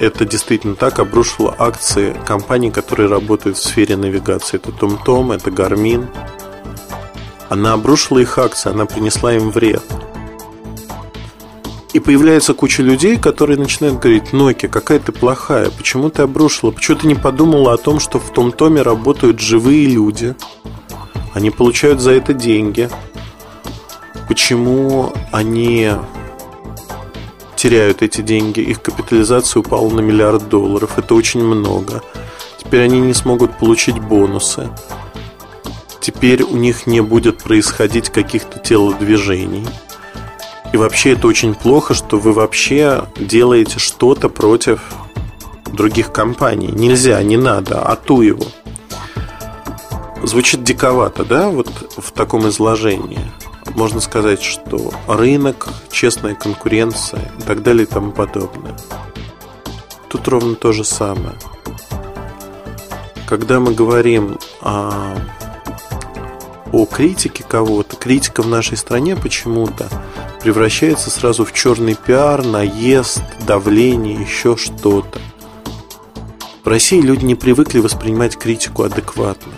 это 0.00 0.24
действительно 0.24 0.74
так, 0.74 0.98
обрушила 0.98 1.54
акции 1.56 2.12
компаний, 2.26 2.72
которые 2.72 3.08
работают 3.08 3.56
в 3.56 3.62
сфере 3.62 3.96
навигации. 3.96 4.56
Это 4.56 4.72
TomTom, 4.72 5.32
это 5.32 5.50
Garmin. 5.50 6.08
Она 7.48 7.74
обрушила 7.74 8.18
их 8.18 8.36
акции, 8.36 8.70
она 8.70 8.84
принесла 8.84 9.32
им 9.32 9.52
вред. 9.52 9.84
И 11.92 11.98
появляется 11.98 12.54
куча 12.54 12.82
людей, 12.82 13.16
которые 13.16 13.58
начинают 13.58 13.98
говорить, 13.98 14.30
Nokia, 14.32 14.68
какая 14.68 15.00
ты 15.00 15.10
плохая, 15.10 15.70
почему 15.70 16.08
ты 16.08 16.22
обрушила, 16.22 16.70
почему 16.70 16.98
ты 16.98 17.06
не 17.08 17.16
подумала 17.16 17.72
о 17.72 17.78
том, 17.78 17.98
что 17.98 18.20
в 18.20 18.32
том 18.32 18.52
томе 18.52 18.82
работают 18.82 19.40
живые 19.40 19.86
люди, 19.86 20.36
они 21.34 21.50
получают 21.50 22.00
за 22.00 22.12
это 22.12 22.32
деньги, 22.32 22.88
почему 24.28 25.12
они 25.32 25.92
теряют 27.56 28.02
эти 28.02 28.20
деньги, 28.20 28.60
их 28.60 28.80
капитализация 28.80 29.60
упала 29.60 29.90
на 29.90 30.00
миллиард 30.00 30.48
долларов, 30.48 30.96
это 30.96 31.14
очень 31.14 31.44
много. 31.44 32.02
Теперь 32.56 32.82
они 32.82 33.00
не 33.00 33.14
смогут 33.14 33.58
получить 33.58 33.98
бонусы. 33.98 34.70
Теперь 36.00 36.42
у 36.42 36.56
них 36.56 36.86
не 36.86 37.00
будет 37.00 37.42
происходить 37.42 38.10
каких-то 38.10 38.60
телодвижений. 38.60 39.66
И 40.72 40.76
вообще 40.76 41.12
это 41.12 41.26
очень 41.26 41.54
плохо, 41.54 41.94
что 41.94 42.18
вы 42.18 42.32
вообще 42.32 43.04
делаете 43.16 43.78
что-то 43.78 44.28
против 44.28 44.80
других 45.72 46.12
компаний. 46.12 46.68
Нельзя, 46.68 47.22
не 47.22 47.36
надо, 47.36 47.82
а 47.82 47.96
ту 47.96 48.22
его. 48.22 48.46
Звучит 50.22 50.62
диковато, 50.62 51.24
да, 51.24 51.48
вот 51.48 51.68
в 51.96 52.12
таком 52.12 52.48
изложении 52.48 53.20
можно 53.74 54.00
сказать, 54.00 54.42
что 54.42 54.92
рынок, 55.06 55.68
честная 55.90 56.34
конкуренция 56.34 57.32
и 57.38 57.42
так 57.42 57.62
далее 57.62 57.84
и 57.84 57.86
тому 57.86 58.12
подобное. 58.12 58.76
Тут 60.08 60.28
ровно 60.28 60.54
то 60.54 60.72
же 60.72 60.84
самое. 60.84 61.36
Когда 63.28 63.60
мы 63.60 63.74
говорим 63.74 64.38
о, 64.60 65.14
о 66.72 66.84
критике 66.84 67.44
кого-то, 67.44 67.96
критика 67.96 68.42
в 68.42 68.48
нашей 68.48 68.76
стране 68.76 69.14
почему-то 69.14 69.88
превращается 70.40 71.10
сразу 71.10 71.44
в 71.44 71.52
черный 71.52 71.94
пиар, 71.94 72.44
наезд, 72.44 73.22
давление, 73.46 74.14
еще 74.20 74.56
что-то. 74.56 75.20
В 76.64 76.68
России 76.68 77.00
люди 77.00 77.24
не 77.24 77.34
привыкли 77.34 77.78
воспринимать 77.78 78.36
критику 78.36 78.82
адекватно. 78.82 79.52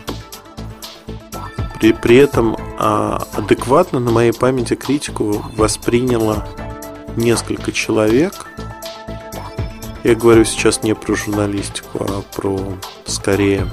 При, 1.81 1.93
при 1.93 2.17
этом 2.17 2.57
а, 2.79 3.27
адекватно 3.33 3.99
на 3.99 4.11
моей 4.11 4.33
памяти 4.33 4.75
критику 4.75 5.45
восприняло 5.57 6.47
несколько 7.17 7.73
человек. 7.73 8.47
Я 10.05 10.15
говорю 10.15 10.45
сейчас 10.45 10.83
не 10.83 10.95
про 10.95 11.15
журналистику, 11.15 11.99
а 12.01 12.23
про 12.37 12.61
скорее 13.05 13.67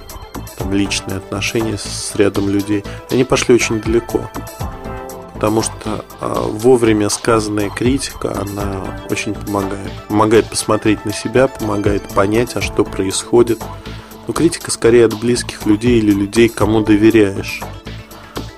там, 0.58 0.74
личные 0.74 1.18
отношения 1.18 1.78
с 1.78 2.14
рядом 2.16 2.50
людей. 2.50 2.84
Они 3.10 3.24
пошли 3.24 3.56
очень 3.56 3.80
далеко. 3.82 4.30
Потому 5.40 5.62
что 5.62 6.04
а, 6.20 6.42
вовремя 6.50 7.08
сказанная 7.08 7.70
критика, 7.70 8.38
она 8.42 8.84
очень 9.10 9.34
помогает. 9.34 9.90
Помогает 10.10 10.50
посмотреть 10.50 11.06
на 11.06 11.14
себя, 11.14 11.48
помогает 11.48 12.04
понять, 12.10 12.58
а 12.58 12.62
что 12.62 12.84
происходит. 12.84 13.58
Но 14.28 14.34
критика 14.34 14.70
скорее 14.70 15.06
от 15.06 15.18
близких 15.18 15.66
людей 15.66 16.00
или 16.00 16.12
людей, 16.12 16.50
кому 16.50 16.82
доверяешь 16.82 17.62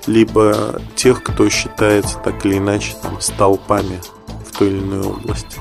либо 0.07 0.81
тех, 0.95 1.21
кто 1.21 1.47
считается 1.49 2.17
так 2.17 2.43
или 2.47 2.57
иначе 2.57 2.95
там, 2.99 3.21
столпами 3.21 4.01
в 4.47 4.57
той 4.57 4.69
или 4.69 4.79
иной 4.79 5.01
области. 5.05 5.59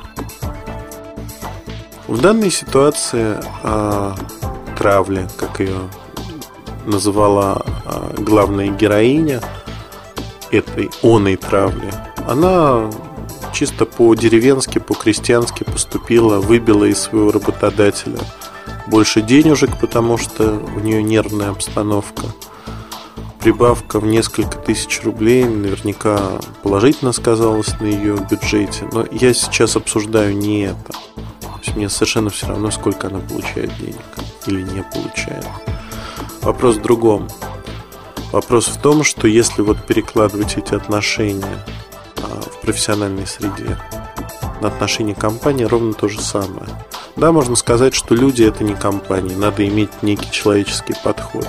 В 2.08 2.18
данной 2.22 2.50
ситуации 2.50 3.36
э, 3.62 4.14
травли, 4.78 5.28
как 5.36 5.60
ее 5.60 5.80
называла 6.86 7.62
э, 7.84 8.22
главная 8.22 8.68
героиня 8.68 9.42
этой 10.50 10.90
оной 11.02 11.36
травли, 11.36 11.92
она 12.26 12.90
чисто 13.52 13.86
по-деревенски, 13.86 14.78
по-крестьянски 14.78 15.64
поступила, 15.64 16.40
выбила 16.40 16.84
из 16.84 16.98
своего 16.98 17.32
работодателя 17.32 18.18
больше 18.86 19.22
денежек, 19.22 19.78
потому 19.80 20.18
что 20.18 20.62
у 20.76 20.80
нее 20.80 21.02
нервная 21.02 21.50
обстановка– 21.50 22.24
прибавка 23.40 23.98
в 24.00 24.06
несколько 24.06 24.58
тысяч 24.58 25.02
рублей 25.02 25.44
наверняка 25.44 26.40
положительно 26.62 27.12
сказалась 27.12 27.78
на 27.80 27.86
ее 27.86 28.16
бюджете. 28.30 28.88
Но 28.92 29.06
я 29.10 29.32
сейчас 29.34 29.76
обсуждаю 29.76 30.36
не 30.36 30.62
это. 30.64 30.92
То 31.40 31.60
есть 31.62 31.76
мне 31.76 31.88
совершенно 31.88 32.30
все 32.30 32.46
равно, 32.46 32.70
сколько 32.70 33.08
она 33.08 33.18
получает 33.18 33.74
денег 33.78 33.96
или 34.46 34.62
не 34.62 34.82
получает. 34.82 35.46
Вопрос 36.42 36.76
в 36.76 36.82
другом. 36.82 37.28
Вопрос 38.32 38.68
в 38.68 38.80
том, 38.80 39.02
что 39.02 39.26
если 39.26 39.62
вот 39.62 39.84
перекладывать 39.84 40.56
эти 40.56 40.74
отношения 40.74 41.64
а, 42.18 42.40
в 42.40 42.60
профессиональной 42.60 43.26
среде 43.26 43.76
на 44.60 44.68
отношения 44.68 45.14
компании, 45.14 45.64
ровно 45.64 45.94
то 45.94 46.08
же 46.08 46.20
самое. 46.20 46.68
Да, 47.16 47.32
можно 47.32 47.56
сказать, 47.56 47.94
что 47.94 48.14
люди 48.14 48.44
это 48.44 48.62
не 48.62 48.74
компании, 48.74 49.34
надо 49.34 49.66
иметь 49.66 50.02
некий 50.02 50.30
человеческий 50.30 50.94
подход. 51.02 51.48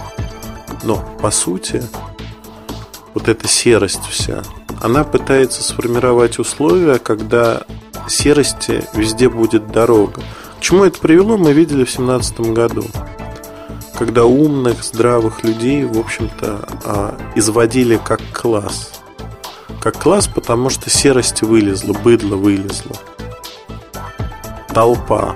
Но, 0.83 0.97
по 1.21 1.29
сути, 1.29 1.83
вот 3.13 3.27
эта 3.27 3.47
серость 3.47 4.05
вся, 4.09 4.41
она 4.81 5.03
пытается 5.03 5.63
сформировать 5.63 6.39
условия, 6.39 6.97
когда 6.97 7.63
серости 8.07 8.83
везде 8.93 9.29
будет 9.29 9.71
дорога. 9.71 10.21
К 10.57 10.61
чему 10.61 10.85
это 10.85 10.99
привело, 10.99 11.37
мы 11.37 11.53
видели 11.53 11.85
в 11.85 11.93
2017 11.93 12.39
году. 12.51 12.85
Когда 14.01 14.25
умных, 14.25 14.83
здравых 14.83 15.43
людей, 15.43 15.85
в 15.85 15.99
общем-то, 15.99 16.67
а, 16.85 17.17
изводили 17.35 18.01
как 18.03 18.19
класс. 18.33 18.93
Как 19.79 20.01
класс, 20.01 20.27
потому 20.27 20.71
что 20.71 20.89
серость 20.89 21.43
вылезла, 21.43 21.93
быдло 21.93 22.35
вылезла. 22.35 22.95
Толпа. 24.73 25.35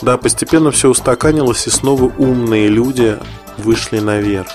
Да, 0.00 0.16
постепенно 0.16 0.70
все 0.70 0.88
устаканилось, 0.88 1.66
и 1.66 1.70
снова 1.70 2.04
умные 2.04 2.68
люди 2.68 3.18
вышли 3.58 3.98
наверх. 3.98 4.48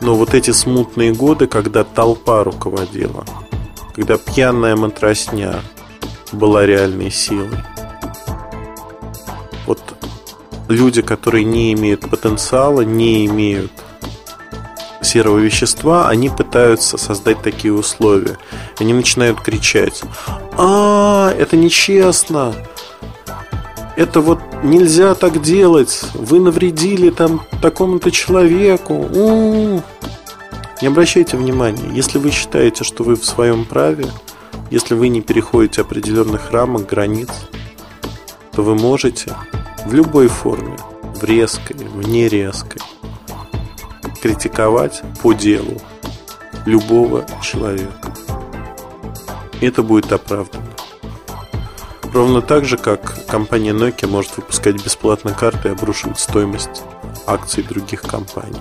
Но 0.00 0.14
вот 0.14 0.34
эти 0.34 0.52
смутные 0.52 1.12
годы, 1.12 1.48
когда 1.48 1.82
толпа 1.82 2.44
руководила, 2.44 3.24
когда 3.92 4.18
пьяная 4.18 4.76
матросня 4.76 5.62
была 6.30 6.64
реальной 6.64 7.10
силой, 7.10 7.58
люди, 10.74 11.02
которые 11.02 11.44
не 11.44 11.72
имеют 11.72 12.08
потенциала, 12.08 12.82
не 12.82 13.26
имеют 13.26 13.72
серого 15.02 15.38
вещества, 15.38 16.08
они 16.08 16.28
пытаются 16.28 16.98
создать 16.98 17.42
такие 17.42 17.72
условия. 17.72 18.38
Они 18.78 18.92
начинают 18.92 19.40
кричать, 19.40 20.02
а, 20.56 21.32
это 21.38 21.56
нечестно, 21.56 22.54
это 23.96 24.20
вот 24.20 24.40
нельзя 24.62 25.14
так 25.14 25.40
делать, 25.40 26.02
вы 26.14 26.40
навредили 26.40 27.10
там 27.10 27.42
такому-то 27.62 28.10
человеку. 28.10 28.94
У-у-у. 28.94 29.82
Не 30.82 30.88
обращайте 30.88 31.36
внимания, 31.36 31.88
если 31.94 32.18
вы 32.18 32.30
считаете, 32.30 32.82
что 32.82 33.04
вы 33.04 33.14
в 33.14 33.24
своем 33.24 33.64
праве, 33.64 34.06
если 34.70 34.94
вы 34.94 35.08
не 35.08 35.20
переходите 35.20 35.82
определенных 35.82 36.50
рамок, 36.50 36.86
границ, 36.86 37.28
то 38.54 38.62
вы 38.62 38.74
можете 38.74 39.34
в 39.84 39.92
любой 39.92 40.28
форме, 40.28 40.76
в 41.02 41.24
резкой, 41.24 41.76
в 41.76 42.06
нерезкой, 42.08 42.82
критиковать 44.22 45.02
по 45.22 45.32
делу 45.32 45.80
любого 46.64 47.26
человека. 47.42 48.14
Это 49.60 49.82
будет 49.82 50.12
оправдано. 50.12 50.64
Ровно 52.12 52.42
так 52.42 52.64
же, 52.64 52.76
как 52.76 53.26
компания 53.26 53.72
Nokia 53.72 54.06
может 54.06 54.36
выпускать 54.36 54.76
бесплатно 54.84 55.32
карты 55.32 55.68
и 55.68 55.72
обрушивать 55.72 56.20
стоимость 56.20 56.82
акций 57.26 57.64
других 57.64 58.02
компаний. 58.02 58.60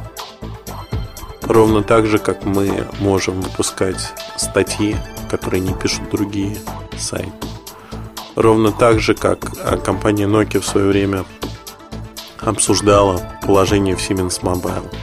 Ровно 1.44 1.84
так 1.84 2.08
же, 2.08 2.18
как 2.18 2.46
мы 2.46 2.88
можем 3.00 3.42
выпускать 3.42 4.14
статьи, 4.38 4.96
которые 5.30 5.62
не 5.62 5.74
пишут 5.74 6.10
другие 6.10 6.58
сайты. 6.98 7.53
Ровно 8.36 8.72
так 8.72 9.00
же, 9.00 9.14
как 9.14 9.46
а, 9.64 9.78
компания 9.78 10.26
Nokia 10.26 10.60
в 10.60 10.66
свое 10.66 10.88
время 10.88 11.26
обсуждала 12.40 13.22
положение 13.46 13.96
в 13.96 14.00
Siemens 14.00 14.42
Mobile. 14.42 14.94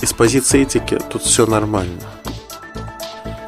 Из 0.00 0.12
позиции 0.12 0.62
этики 0.62 0.98
тут 1.10 1.22
все 1.22 1.46
нормально 1.46 2.02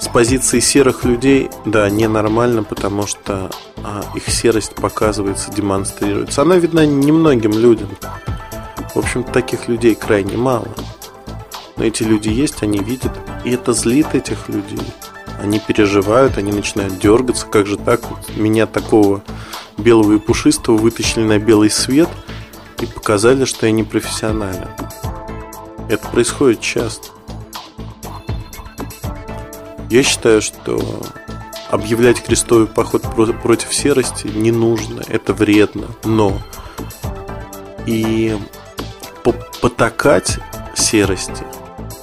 с 0.08 0.10
позиции 0.10 0.58
серых 0.60 1.04
людей, 1.04 1.50
да, 1.66 1.90
ненормально, 1.90 2.62
потому 2.62 3.06
что 3.06 3.50
а, 3.84 4.02
их 4.14 4.30
серость 4.30 4.74
показывается, 4.74 5.52
демонстрируется. 5.52 6.42
Она 6.42 6.56
видна 6.56 6.86
немногим 6.86 7.52
людям. 7.52 7.90
В 8.94 8.96
общем, 8.96 9.22
таких 9.22 9.68
людей 9.68 9.94
крайне 9.94 10.38
мало. 10.38 10.68
Но 11.76 11.84
эти 11.84 12.04
люди 12.04 12.30
есть, 12.30 12.62
они 12.62 12.78
видят, 12.78 13.12
и 13.44 13.50
это 13.50 13.74
злит 13.74 14.14
этих 14.14 14.48
людей. 14.48 14.80
Они 15.40 15.60
переживают, 15.60 16.36
они 16.38 16.52
начинают 16.52 16.98
дергаться. 16.98 17.46
Как 17.46 17.66
же 17.66 17.76
так? 17.76 18.00
Меня 18.36 18.66
такого 18.66 19.22
белого 19.76 20.14
и 20.14 20.18
пушистого 20.18 20.76
вытащили 20.76 21.24
на 21.24 21.38
белый 21.38 21.70
свет 21.70 22.08
и 22.80 22.86
показали, 22.86 23.44
что 23.44 23.66
я 23.66 23.72
не 23.72 23.84
профессионален. 23.84 24.68
Это 25.88 26.06
происходит 26.08 26.60
часто. 26.60 27.08
Я 29.90 30.02
считаю, 30.02 30.42
что 30.42 30.78
объявлять 31.70 32.22
крестовый 32.22 32.66
поход 32.66 33.02
против 33.42 33.74
серости 33.74 34.26
не 34.26 34.52
нужно, 34.52 35.02
это 35.08 35.32
вредно, 35.32 35.86
но 36.04 36.38
и 37.86 38.36
потакать 39.60 40.38
серости, 40.74 41.44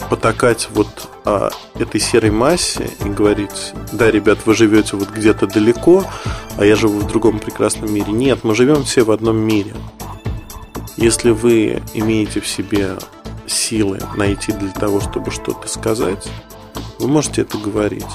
потакать 0.10 0.70
вот 0.72 1.10
а, 1.26 1.50
этой 1.76 2.00
серой 2.00 2.32
массе 2.32 2.90
и 3.04 3.10
говорить, 3.10 3.74
да, 3.92 4.12
ребят, 4.12 4.40
вы 4.46 4.54
живете 4.54 4.96
вот 4.96 5.10
где-то 5.10 5.48
далеко, 5.48 6.04
а 6.58 6.66
я 6.66 6.76
живу 6.76 7.00
в 7.00 7.08
другом 7.08 7.40
прекрасном 7.40 7.94
мире. 7.94 8.12
Нет, 8.12 8.44
мы 8.44 8.56
живем 8.56 8.84
все 8.84 9.04
в 9.04 9.12
одном 9.12 9.38
мире. 9.38 9.74
Если 10.98 11.32
вы 11.32 11.82
имеете 11.94 12.40
в 12.40 12.48
себе 12.48 12.98
силы 13.48 14.00
найти 14.16 14.52
для 14.52 14.72
того, 14.72 15.02
чтобы 15.02 15.32
что-то 15.32 15.68
сказать, 15.68 16.28
вы 17.00 17.08
можете 17.08 17.42
это 17.42 17.58
говорить. 17.58 18.06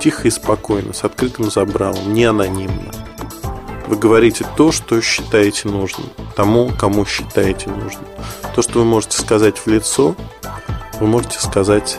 Тихо 0.00 0.28
и 0.28 0.30
спокойно, 0.30 0.92
с 0.92 1.04
открытым 1.04 1.50
забралом, 1.50 2.12
не 2.12 2.24
анонимно. 2.24 2.92
Вы 3.88 3.96
говорите 3.96 4.44
то, 4.54 4.70
что 4.70 5.00
считаете 5.00 5.68
нужным, 5.68 6.10
тому, 6.36 6.70
кому 6.78 7.06
считаете 7.06 7.70
нужным. 7.70 8.04
То, 8.54 8.60
что 8.60 8.80
вы 8.80 8.84
можете 8.84 9.16
сказать 9.16 9.56
в 9.56 9.66
лицо, 9.66 10.14
вы 11.00 11.06
можете 11.06 11.40
сказать 11.40 11.98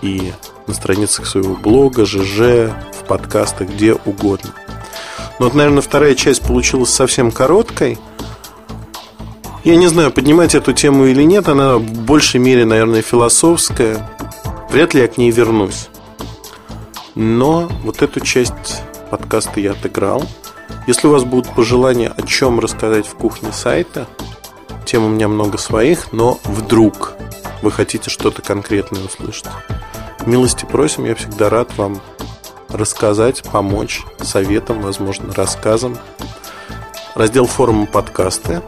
и 0.00 0.32
на 0.66 0.72
страницах 0.72 1.26
своего 1.26 1.54
блога, 1.54 2.06
ЖЖ, 2.06 2.72
в 2.92 3.04
подкастах, 3.06 3.68
где 3.68 3.92
угодно. 3.92 4.54
Но 5.38 5.44
вот, 5.44 5.54
наверное, 5.54 5.82
вторая 5.82 6.14
часть 6.14 6.40
получилась 6.40 6.88
совсем 6.88 7.32
короткой. 7.32 7.98
Я 9.64 9.76
не 9.76 9.88
знаю, 9.88 10.10
поднимать 10.10 10.54
эту 10.54 10.72
тему 10.72 11.04
или 11.04 11.22
нет, 11.22 11.48
она 11.48 11.76
в 11.76 11.82
большей 11.82 12.40
мере, 12.40 12.64
наверное, 12.64 13.02
философская. 13.02 14.08
Вряд 14.70 14.94
ли 14.94 15.02
я 15.02 15.08
к 15.08 15.18
ней 15.18 15.30
вернусь. 15.30 15.90
Но 17.14 17.68
вот 17.84 18.00
эту 18.00 18.20
часть 18.20 18.82
подкаста 19.10 19.60
я 19.60 19.72
отыграл. 19.72 20.24
Если 20.86 21.06
у 21.06 21.10
вас 21.10 21.24
будут 21.24 21.54
пожелания, 21.54 22.08
о 22.08 22.22
чем 22.22 22.60
рассказать 22.60 23.06
в 23.06 23.14
кухне 23.14 23.52
сайта, 23.52 24.06
тем 24.84 25.04
у 25.04 25.08
меня 25.08 25.28
много 25.28 25.58
своих, 25.58 26.12
но 26.12 26.38
вдруг 26.44 27.12
вы 27.62 27.70
хотите 27.70 28.10
что-то 28.10 28.42
конкретное 28.42 29.04
услышать. 29.04 29.46
Милости 30.24 30.64
просим, 30.64 31.04
я 31.04 31.14
всегда 31.14 31.50
рад 31.50 31.76
вам 31.76 32.00
рассказать, 32.68 33.42
помочь 33.42 34.02
советом, 34.22 34.80
возможно, 34.80 35.32
рассказом. 35.34 35.98
Раздел 37.14 37.46
форума 37.46 37.86
подкасты. 37.86 38.62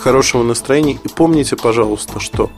Хорошего 0.00 0.42
настроения 0.42 0.98
и 1.02 1.08
помните, 1.08 1.56
пожалуйста, 1.56 2.20
что 2.20 2.50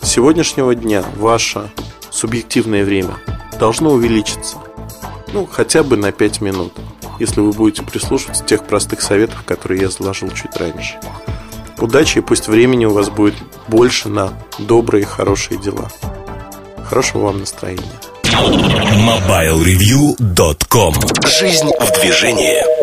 с 0.00 0.08
сегодняшнего 0.08 0.74
дня 0.74 1.04
ваше 1.16 1.70
субъективное 2.10 2.84
время 2.84 3.16
должно 3.58 3.90
увеличиться. 3.90 4.56
Ну, 5.32 5.46
хотя 5.50 5.82
бы 5.82 5.96
на 5.96 6.12
5 6.12 6.40
минут 6.40 6.72
если 7.18 7.40
вы 7.40 7.52
будете 7.52 7.82
прислушиваться 7.82 8.44
тех 8.44 8.64
простых 8.64 9.02
советов, 9.02 9.42
которые 9.44 9.82
я 9.82 9.88
изложил 9.88 10.30
чуть 10.30 10.56
раньше. 10.56 10.98
Удачи 11.78 12.18
и 12.18 12.22
пусть 12.22 12.48
времени 12.48 12.86
у 12.86 12.92
вас 12.92 13.10
будет 13.10 13.34
больше 13.68 14.08
на 14.08 14.32
добрые 14.58 15.02
и 15.02 15.06
хорошие 15.06 15.60
дела. 15.60 15.90
Хорошего 16.88 17.24
вам 17.24 17.40
настроения. 17.40 17.82
MobileReview.com 18.24 20.94
Жизнь 21.26 21.68
в 21.80 22.00
движении 22.00 22.75